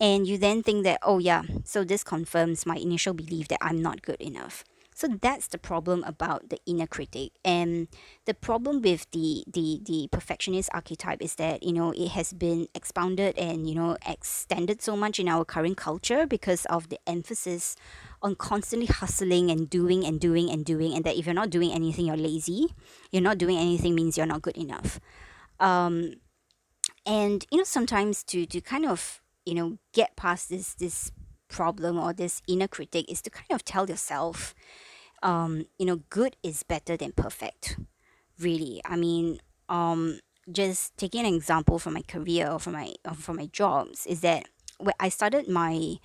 And 0.00 0.26
you 0.26 0.38
then 0.38 0.62
think 0.62 0.84
that, 0.84 1.00
oh, 1.02 1.18
yeah, 1.18 1.42
so 1.64 1.82
this 1.84 2.04
confirms 2.04 2.64
my 2.64 2.76
initial 2.76 3.12
belief 3.12 3.48
that 3.48 3.58
I'm 3.60 3.82
not 3.82 4.02
good 4.02 4.20
enough. 4.20 4.64
So 4.94 5.08
that's 5.08 5.48
the 5.48 5.58
problem 5.58 6.04
about 6.04 6.50
the 6.50 6.58
inner 6.66 6.86
critic. 6.86 7.32
And 7.44 7.88
the 8.26 8.34
problem 8.34 8.82
with 8.82 9.10
the, 9.10 9.42
the, 9.52 9.80
the 9.82 10.08
perfectionist 10.12 10.68
archetype 10.72 11.22
is 11.22 11.34
that, 11.36 11.62
you 11.62 11.72
know, 11.72 11.92
it 11.92 12.08
has 12.10 12.32
been 12.32 12.68
expounded 12.74 13.36
and, 13.38 13.68
you 13.68 13.74
know, 13.74 13.96
extended 14.06 14.82
so 14.82 14.96
much 14.96 15.18
in 15.18 15.28
our 15.28 15.44
current 15.44 15.76
culture 15.76 16.26
because 16.26 16.66
of 16.66 16.88
the 16.88 16.98
emphasis 17.06 17.74
on 18.22 18.36
constantly 18.36 18.86
hustling 18.86 19.50
and 19.50 19.70
doing 19.70 20.04
and 20.04 20.20
doing 20.20 20.50
and 20.50 20.64
doing. 20.64 20.94
And 20.94 21.04
that 21.04 21.16
if 21.16 21.26
you're 21.26 21.34
not 21.34 21.50
doing 21.50 21.72
anything, 21.72 22.06
you're 22.06 22.16
lazy. 22.16 22.68
You're 23.10 23.22
not 23.22 23.38
doing 23.38 23.56
anything 23.56 23.94
means 23.94 24.16
you're 24.16 24.26
not 24.26 24.42
good 24.42 24.58
enough. 24.58 25.00
Um, 25.62 26.14
and 27.06 27.46
you 27.50 27.58
know 27.58 27.64
sometimes 27.64 28.22
to 28.24 28.44
to 28.44 28.60
kind 28.60 28.84
of 28.84 29.22
you 29.46 29.54
know 29.54 29.78
get 29.92 30.16
past 30.16 30.50
this 30.50 30.74
this 30.74 31.12
problem 31.48 31.98
or 31.98 32.12
this 32.12 32.42
inner 32.48 32.68
critic 32.68 33.10
is 33.10 33.22
to 33.22 33.30
kind 33.30 33.50
of 33.52 33.64
tell 33.64 33.88
yourself 33.88 34.54
um, 35.22 35.66
you 35.78 35.86
know 35.86 36.00
good 36.10 36.36
is 36.42 36.62
better 36.62 36.96
than 36.96 37.12
perfect 37.12 37.78
really. 38.38 38.80
I 38.84 38.96
mean 38.96 39.40
um, 39.68 40.18
just 40.50 40.96
taking 40.96 41.24
an 41.24 41.34
example 41.34 41.78
from 41.78 41.94
my 41.94 42.02
career 42.02 42.50
or 42.50 42.58
from 42.58 42.74
my 42.74 42.94
or 43.08 43.14
from 43.14 43.36
my 43.36 43.46
jobs 43.46 44.04
is 44.06 44.20
that 44.20 44.48
when 44.78 44.94
I 44.98 45.08
started 45.08 45.48
my 45.48 45.96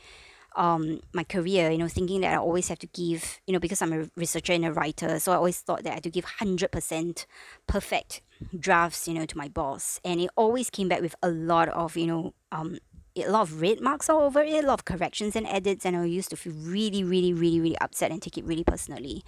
um 0.58 1.00
my 1.14 1.24
career 1.24 1.70
you 1.70 1.78
know 1.78 1.88
thinking 1.88 2.22
that 2.22 2.34
I 2.34 2.38
always 2.38 2.68
have 2.68 2.80
to 2.80 2.88
give 2.88 3.40
you 3.46 3.54
know 3.54 3.60
because 3.60 3.82
I'm 3.82 3.94
a 3.94 4.10
researcher 4.16 4.54
and 4.54 4.66
a 4.66 4.74
writer 4.74 5.20
so 5.20 5.32
I 5.32 5.36
always 5.36 5.60
thought 5.62 5.84
that 5.84 5.92
I 5.92 5.94
had 5.96 6.04
to 6.04 6.10
give 6.10 6.26
100% 6.26 7.26
perfect 7.68 8.22
drafts 8.60 9.08
you 9.08 9.14
know 9.14 9.26
to 9.26 9.38
my 9.38 9.48
boss. 9.48 10.00
And 10.04 10.20
it 10.20 10.30
always 10.36 10.70
came 10.70 10.90
back 10.90 11.02
with 11.02 11.16
a 11.22 11.30
lot 11.30 11.70
of 11.70 11.96
you 11.96 12.08
know 12.08 12.34
um 12.52 12.80
a 13.16 13.30
lot 13.30 13.42
of 13.42 13.62
red 13.62 13.82
marks 13.82 14.10
all 14.10 14.22
over 14.22 14.42
it 14.42 14.64
a 14.64 14.68
lot 14.68 14.80
of 14.80 14.86
corrections 14.86 15.36
and 15.36 15.48
edits 15.48 15.86
and 15.86 15.98
I 15.98 16.06
used 16.06 16.30
to 16.30 16.38
feel 16.38 16.54
really 16.54 17.04
really 17.04 17.34
really 17.34 17.60
really 17.60 17.80
upset 17.80 18.12
and 18.12 18.22
take 18.22 18.38
it 18.38 18.46
really 18.46 18.64
personally. 18.64 19.24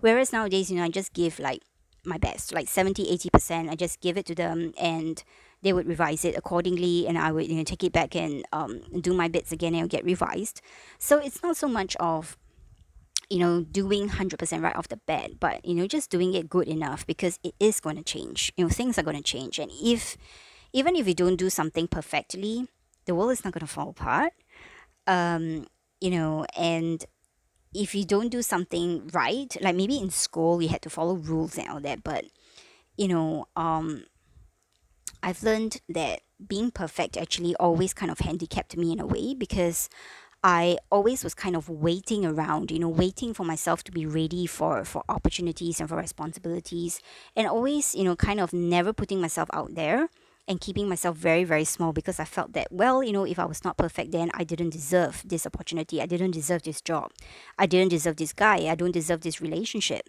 Whereas 0.00 0.32
nowadays 0.32 0.70
you 0.70 0.76
know 0.76 0.84
I 0.84 0.90
just 0.90 1.12
give 1.12 1.38
like 1.38 1.62
my 2.04 2.18
best 2.18 2.52
like 2.54 2.68
70 2.68 3.04
80% 3.18 3.68
I 3.68 3.74
just 3.74 4.00
give 4.00 4.16
it 4.16 4.26
to 4.26 4.34
them 4.34 4.72
and 4.78 5.22
they 5.62 5.72
would 5.72 5.86
revise 5.86 6.24
it 6.24 6.36
accordingly 6.36 7.06
and 7.06 7.18
I 7.18 7.32
would 7.32 7.48
you 7.48 7.56
know 7.56 7.64
take 7.64 7.84
it 7.84 7.92
back 7.92 8.14
and 8.14 8.44
um, 8.52 8.80
do 9.00 9.12
my 9.14 9.28
bits 9.28 9.52
again 9.52 9.74
and 9.74 9.88
get 9.88 10.04
revised. 10.04 10.60
So 10.98 11.18
it's 11.18 11.42
not 11.42 11.56
so 11.56 11.68
much 11.68 11.96
of 11.96 12.36
you 13.30 13.38
know 13.38 13.62
doing 13.62 14.08
100% 14.08 14.62
right 14.62 14.76
off 14.76 14.88
the 14.88 14.96
bat 14.96 15.32
but 15.38 15.64
you 15.64 15.74
know 15.74 15.86
just 15.86 16.10
doing 16.10 16.34
it 16.34 16.48
good 16.48 16.68
enough 16.68 17.06
because 17.06 17.38
it 17.42 17.54
is 17.60 17.80
going 17.80 17.96
to 17.96 18.04
change. 18.04 18.52
You 18.56 18.64
know 18.64 18.70
things 18.70 18.98
are 18.98 19.02
going 19.02 19.16
to 19.16 19.22
change. 19.22 19.58
And 19.58 19.70
if 19.82 20.16
even 20.72 20.96
if 20.96 21.08
you 21.08 21.14
don't 21.14 21.36
do 21.36 21.50
something 21.50 21.88
perfectly 21.88 22.68
the 23.06 23.14
world 23.14 23.32
is 23.32 23.44
not 23.44 23.54
going 23.54 23.66
to 23.66 23.72
fall 23.72 23.90
apart. 23.90 24.32
Um 25.06 25.66
you 26.00 26.10
know 26.10 26.46
and 26.56 27.04
if 27.74 27.94
you 27.94 28.04
don't 28.04 28.30
do 28.30 28.42
something 28.42 29.10
right 29.12 29.56
like 29.60 29.76
maybe 29.76 29.98
in 29.98 30.10
school 30.10 30.62
you 30.62 30.68
had 30.68 30.82
to 30.82 30.90
follow 30.90 31.14
rules 31.14 31.58
and 31.58 31.68
all 31.68 31.80
that 31.80 32.02
but 32.02 32.24
you 32.96 33.08
know 33.08 33.46
um 33.56 34.04
I've 35.22 35.42
learned 35.42 35.80
that 35.88 36.20
being 36.46 36.70
perfect 36.70 37.16
actually 37.16 37.54
always 37.56 37.92
kind 37.92 38.10
of 38.10 38.20
handicapped 38.20 38.76
me 38.76 38.92
in 38.92 39.00
a 39.00 39.06
way 39.06 39.34
because 39.34 39.88
I 40.44 40.78
always 40.92 41.24
was 41.24 41.34
kind 41.34 41.56
of 41.56 41.68
waiting 41.68 42.24
around, 42.24 42.70
you 42.70 42.78
know, 42.78 42.88
waiting 42.88 43.34
for 43.34 43.44
myself 43.44 43.82
to 43.84 43.92
be 43.92 44.06
ready 44.06 44.46
for 44.46 44.84
for 44.84 45.02
opportunities 45.08 45.80
and 45.80 45.88
for 45.88 45.96
responsibilities 45.96 47.00
and 47.34 47.48
always, 47.48 47.94
you 47.94 48.04
know, 48.04 48.14
kind 48.14 48.38
of 48.38 48.52
never 48.52 48.92
putting 48.92 49.20
myself 49.20 49.48
out 49.52 49.74
there 49.74 50.08
and 50.46 50.60
keeping 50.60 50.88
myself 50.88 51.16
very 51.16 51.42
very 51.42 51.64
small 51.64 51.92
because 51.92 52.20
I 52.20 52.24
felt 52.24 52.52
that 52.52 52.68
well, 52.70 53.02
you 53.02 53.12
know, 53.12 53.24
if 53.24 53.38
I 53.40 53.46
was 53.46 53.64
not 53.64 53.76
perfect 53.76 54.12
then 54.12 54.30
I 54.32 54.44
didn't 54.44 54.70
deserve 54.70 55.24
this 55.26 55.44
opportunity. 55.44 56.00
I 56.00 56.06
didn't 56.06 56.30
deserve 56.30 56.62
this 56.62 56.80
job. 56.80 57.10
I 57.58 57.66
didn't 57.66 57.90
deserve 57.90 58.16
this 58.16 58.32
guy. 58.32 58.68
I 58.70 58.76
don't 58.76 58.92
deserve 58.92 59.22
this 59.22 59.40
relationship. 59.40 60.08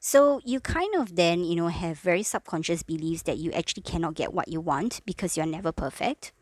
So 0.00 0.40
you 0.44 0.60
kind 0.60 0.94
of 0.94 1.16
then, 1.16 1.44
you 1.44 1.54
know, 1.54 1.68
have 1.68 1.98
very 1.98 2.22
subconscious 2.22 2.82
beliefs 2.82 3.22
that 3.24 3.36
you 3.38 3.52
actually 3.52 3.82
cannot 3.82 4.14
get 4.14 4.32
what 4.32 4.48
you 4.48 4.60
want 4.60 5.00
because 5.04 5.36
you're 5.36 5.46
never 5.46 5.72
perfect. 5.72 6.32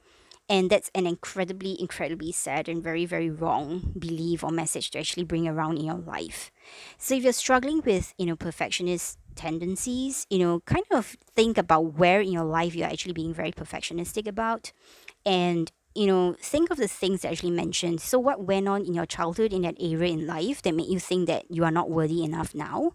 And 0.48 0.70
that's 0.70 0.90
an 0.94 1.06
incredibly, 1.06 1.78
incredibly 1.78 2.32
sad 2.32 2.68
and 2.68 2.82
very, 2.82 3.04
very 3.04 3.30
wrong 3.30 3.92
belief 3.98 4.42
or 4.42 4.50
message 4.50 4.90
to 4.92 4.98
actually 5.00 5.24
bring 5.24 5.46
around 5.46 5.76
in 5.78 5.84
your 5.84 5.98
life. 5.98 6.50
So 6.96 7.16
if 7.16 7.24
you're 7.24 7.32
struggling 7.34 7.82
with, 7.84 8.14
you 8.16 8.26
know, 8.26 8.36
perfectionist 8.36 9.18
tendencies, 9.34 10.26
you 10.30 10.38
know, 10.38 10.60
kind 10.60 10.86
of 10.92 11.16
think 11.36 11.58
about 11.58 11.98
where 11.98 12.20
in 12.20 12.32
your 12.32 12.44
life 12.44 12.74
you're 12.74 12.88
actually 12.88 13.12
being 13.12 13.34
very 13.34 13.52
perfectionistic 13.52 14.26
about 14.26 14.72
and 15.26 15.70
you 15.94 16.06
know, 16.06 16.36
think 16.40 16.70
of 16.70 16.76
the 16.76 16.86
things 16.86 17.22
that 17.22 17.32
actually 17.32 17.50
mentioned. 17.50 18.00
So, 18.00 18.20
what 18.20 18.44
went 18.44 18.68
on 18.68 18.84
in 18.84 18.94
your 18.94 19.06
childhood 19.06 19.52
in 19.52 19.62
that 19.62 19.74
area 19.80 20.12
in 20.12 20.28
life 20.28 20.62
that 20.62 20.74
made 20.74 20.86
you 20.86 21.00
think 21.00 21.26
that 21.26 21.50
you 21.50 21.64
are 21.64 21.72
not 21.72 21.90
worthy 21.90 22.22
enough 22.22 22.54
now? 22.54 22.92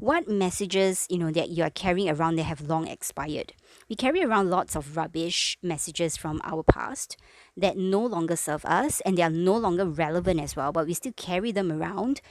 What 0.00 0.26
messages, 0.28 1.06
you 1.10 1.18
know, 1.18 1.30
that 1.30 1.50
you 1.50 1.62
are 1.62 1.68
carrying 1.68 2.08
around 2.08 2.36
that 2.36 2.44
have 2.44 2.62
long 2.62 2.88
expired? 2.88 3.52
We 3.86 3.96
carry 3.96 4.24
around 4.24 4.48
lots 4.48 4.74
of 4.74 4.96
rubbish 4.96 5.58
messages 5.62 6.16
from 6.16 6.40
our 6.42 6.62
past 6.62 7.18
that 7.54 7.76
no 7.76 8.00
longer 8.06 8.34
serve 8.34 8.64
us 8.64 9.02
and 9.02 9.18
they 9.18 9.22
are 9.22 9.28
no 9.28 9.54
longer 9.54 9.84
relevant 9.84 10.40
as 10.40 10.56
well, 10.56 10.72
but 10.72 10.86
we 10.86 10.94
still 10.94 11.12
carry 11.16 11.52
them 11.52 11.70
around 11.70 12.22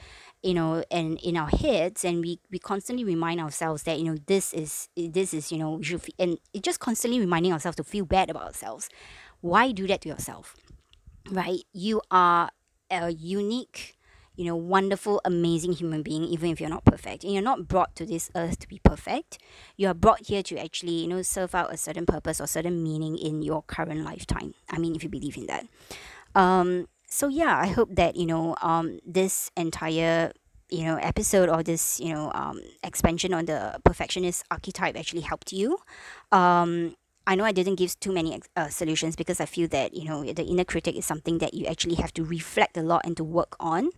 you 0.42 0.54
know 0.54 0.82
and 0.90 1.18
in 1.18 1.36
our 1.36 1.50
heads 1.50 2.02
and 2.02 2.22
we 2.22 2.40
we 2.50 2.58
constantly 2.58 3.04
remind 3.04 3.38
ourselves 3.38 3.82
that 3.82 3.98
you 3.98 4.04
know 4.04 4.16
this 4.26 4.54
is 4.54 4.88
this 4.96 5.34
is 5.34 5.52
you 5.52 5.58
know 5.58 5.72
we 5.72 5.84
should 5.84 6.00
and 6.18 6.38
it 6.54 6.62
just 6.62 6.80
constantly 6.80 7.20
reminding 7.20 7.52
ourselves 7.52 7.76
to 7.76 7.84
feel 7.84 8.04
bad 8.04 8.30
about 8.30 8.44
ourselves. 8.44 8.88
Why 9.42 9.70
do 9.72 9.86
that 9.86 10.00
to 10.02 10.08
yourself? 10.08 10.56
Right? 11.30 11.60
You 11.72 12.00
are 12.10 12.50
a 12.90 13.10
unique 13.10 13.99
you 14.40 14.46
know 14.46 14.56
wonderful 14.56 15.20
amazing 15.26 15.72
human 15.72 16.02
being 16.02 16.24
even 16.24 16.48
if 16.48 16.60
you're 16.60 16.70
not 16.70 16.86
perfect. 16.86 17.24
And 17.24 17.34
you're 17.34 17.42
not 17.42 17.68
brought 17.68 17.94
to 17.96 18.06
this 18.06 18.30
earth 18.34 18.58
to 18.60 18.66
be 18.66 18.80
perfect. 18.82 19.36
You 19.76 19.88
are 19.88 19.94
brought 19.94 20.28
here 20.28 20.42
to 20.44 20.56
actually 20.56 21.02
you 21.02 21.08
know 21.08 21.20
serve 21.20 21.54
out 21.54 21.74
a 21.74 21.76
certain 21.76 22.06
purpose 22.06 22.40
or 22.40 22.46
certain 22.46 22.82
meaning 22.82 23.18
in 23.18 23.42
your 23.42 23.60
current 23.64 24.02
lifetime. 24.02 24.54
I 24.70 24.78
mean 24.78 24.96
if 24.96 25.04
you 25.04 25.10
believe 25.10 25.36
in 25.36 25.46
that. 25.52 25.66
Um 26.34 26.88
so 27.06 27.28
yeah 27.28 27.58
i 27.58 27.66
hope 27.66 27.92
that 27.96 28.14
you 28.16 28.24
know 28.24 28.54
um 28.62 29.00
this 29.04 29.50
entire 29.56 30.32
you 30.70 30.84
know 30.84 30.96
episode 30.96 31.48
or 31.48 31.60
this 31.62 31.98
you 32.00 32.14
know 32.14 32.30
um 32.32 32.60
expansion 32.82 33.34
on 33.34 33.44
the 33.44 33.78
perfectionist 33.84 34.44
archetype 34.50 34.96
actually 34.96 35.20
helped 35.20 35.52
you. 35.52 35.76
Um 36.32 36.96
I 37.26 37.34
know 37.34 37.44
I 37.44 37.52
didn't 37.52 37.76
give 37.76 37.98
too 38.00 38.12
many 38.12 38.40
uh, 38.56 38.68
solutions 38.68 39.14
because 39.14 39.40
I 39.40 39.46
feel 39.46 39.68
that 39.68 39.94
you 39.94 40.04
know 40.04 40.24
the 40.24 40.44
inner 40.44 40.64
critic 40.64 40.96
is 40.96 41.04
something 41.04 41.38
that 41.38 41.54
you 41.54 41.66
actually 41.66 41.96
have 41.96 42.12
to 42.14 42.24
reflect 42.24 42.76
a 42.76 42.82
lot 42.82 43.02
and 43.04 43.16
to 43.18 43.24
work 43.24 43.56
on. 43.60 43.90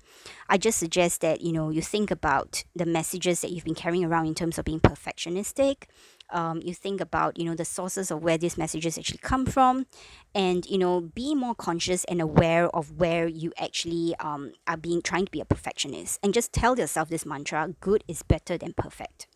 I 0.49 0.59
just 0.59 0.79
suggest 0.79 1.21
that 1.21 1.41
you 1.41 1.53
know 1.53 1.71
you 1.71 1.83
think 1.83 2.11
about 2.11 2.65
the 2.75 2.85
messages 2.85 3.41
that 3.41 3.51
you've 3.51 3.65
been 3.65 3.75
carrying 3.75 4.05
around 4.05 4.27
in 4.27 4.35
terms 4.35 4.59
of 4.59 4.65
being 4.65 4.81
perfectionistic. 4.81 5.85
Um, 6.31 6.63
you 6.65 6.75
think 6.75 7.01
about 7.01 7.39
you 7.39 7.45
know 7.45 7.55
the 7.55 7.65
sources 7.65 8.11
of 8.11 8.23
where 8.23 8.39
these 8.39 8.59
messages 8.59 8.99
actually 8.99 9.19
come 9.19 9.47
from, 9.47 9.87
and 10.35 10.67
you 10.67 10.79
know 10.79 11.01
be 11.01 11.35
more 11.35 11.55
conscious 11.55 12.05
and 12.05 12.21
aware 12.21 12.69
of 12.75 12.99
where 12.99 13.27
you 13.27 13.53
actually 13.57 14.15
um, 14.19 14.53
are 14.67 14.77
being 14.77 15.01
trying 15.01 15.27
to 15.27 15.31
be 15.31 15.41
a 15.41 15.45
perfectionist, 15.45 16.19
and 16.23 16.35
just 16.35 16.53
tell 16.53 16.79
yourself 16.79 17.09
this 17.09 17.25
mantra: 17.25 17.75
good 17.81 18.03
is 18.09 18.23
better 18.23 18.59
than 18.59 18.73
perfect 18.75 19.27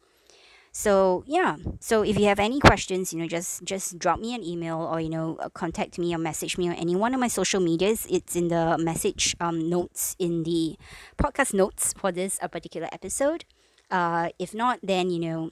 so 0.76 1.24
yeah. 1.26 1.56
So 1.80 2.02
if 2.02 2.18
you 2.18 2.26
have 2.26 2.38
any 2.38 2.60
questions 2.60 3.10
you 3.10 3.18
know 3.18 3.26
just 3.26 3.64
just 3.64 3.98
drop 3.98 4.20
me 4.20 4.34
an 4.34 4.44
email 4.44 4.76
or 4.76 5.00
you 5.00 5.08
know 5.08 5.38
uh, 5.40 5.48
contact 5.48 5.98
me 5.98 6.14
or 6.14 6.18
message 6.18 6.58
me 6.58 6.68
on 6.68 6.74
any 6.74 6.94
one 6.94 7.14
of 7.14 7.20
my 7.20 7.28
social 7.28 7.60
medias. 7.60 8.06
It's 8.10 8.36
in 8.36 8.48
the 8.48 8.76
message 8.76 9.34
um, 9.40 9.70
notes 9.70 10.14
in 10.18 10.42
the 10.42 10.76
podcast 11.16 11.54
notes 11.54 11.94
for 11.96 12.12
this 12.12 12.38
uh, 12.42 12.48
particular 12.48 12.88
episode. 12.92 13.46
Uh, 13.90 14.28
if 14.38 14.52
not 14.52 14.78
then 14.82 15.08
you 15.08 15.18
know 15.18 15.50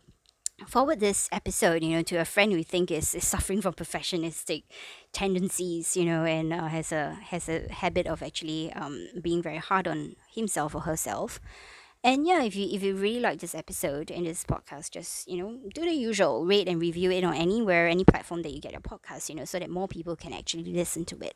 forward 0.66 1.00
this 1.00 1.28
episode 1.32 1.82
you 1.82 1.88
know 1.96 2.02
to 2.02 2.16
a 2.16 2.24
friend 2.26 2.52
who 2.52 2.58
you 2.58 2.64
think 2.64 2.90
is, 2.90 3.14
is 3.14 3.26
suffering 3.26 3.62
from 3.62 3.72
perfectionistic 3.72 4.64
tendencies 5.12 5.96
you 5.96 6.04
know 6.04 6.24
and 6.24 6.52
uh, 6.52 6.68
has 6.68 6.92
a 6.92 7.16
has 7.30 7.48
a 7.48 7.72
habit 7.72 8.06
of 8.06 8.22
actually 8.22 8.70
um, 8.74 9.08
being 9.22 9.40
very 9.40 9.56
hard 9.56 9.88
on 9.88 10.16
himself 10.34 10.74
or 10.74 10.82
herself 10.82 11.40
and 12.04 12.26
yeah, 12.26 12.42
if 12.42 12.54
you 12.54 12.68
if 12.70 12.82
you 12.82 12.94
really 12.94 13.18
like 13.18 13.40
this 13.40 13.54
episode 13.54 14.10
and 14.10 14.26
this 14.26 14.44
podcast, 14.44 14.90
just 14.90 15.26
you 15.26 15.38
know 15.38 15.58
do 15.72 15.80
the 15.80 15.92
usual, 15.92 16.44
rate 16.44 16.68
and 16.68 16.78
review 16.80 17.10
it 17.10 17.24
on 17.24 17.34
anywhere, 17.34 17.88
any 17.88 18.04
platform 18.04 18.42
that 18.42 18.52
you 18.52 18.60
get 18.60 18.72
your 18.72 18.82
podcast, 18.82 19.30
you 19.30 19.34
know, 19.34 19.46
so 19.46 19.58
that 19.58 19.70
more 19.70 19.88
people 19.88 20.14
can 20.14 20.34
actually 20.34 20.64
listen 20.64 21.06
to 21.06 21.16
it. 21.24 21.34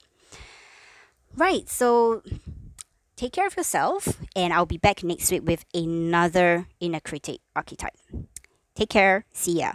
Right. 1.35 1.69
So 1.69 2.23
take 3.17 3.33
care 3.33 3.47
of 3.47 3.57
yourself, 3.57 4.21
and 4.37 4.53
I'll 4.53 4.67
be 4.67 4.77
back 4.79 5.03
next 5.03 5.31
week 5.33 5.43
with 5.45 5.65
another 5.73 6.67
inner 6.81 7.01
critic 7.01 7.41
archetype. 7.57 7.97
Take 8.75 8.91
care. 8.91 9.25
See 9.33 9.59
ya. 9.61 9.73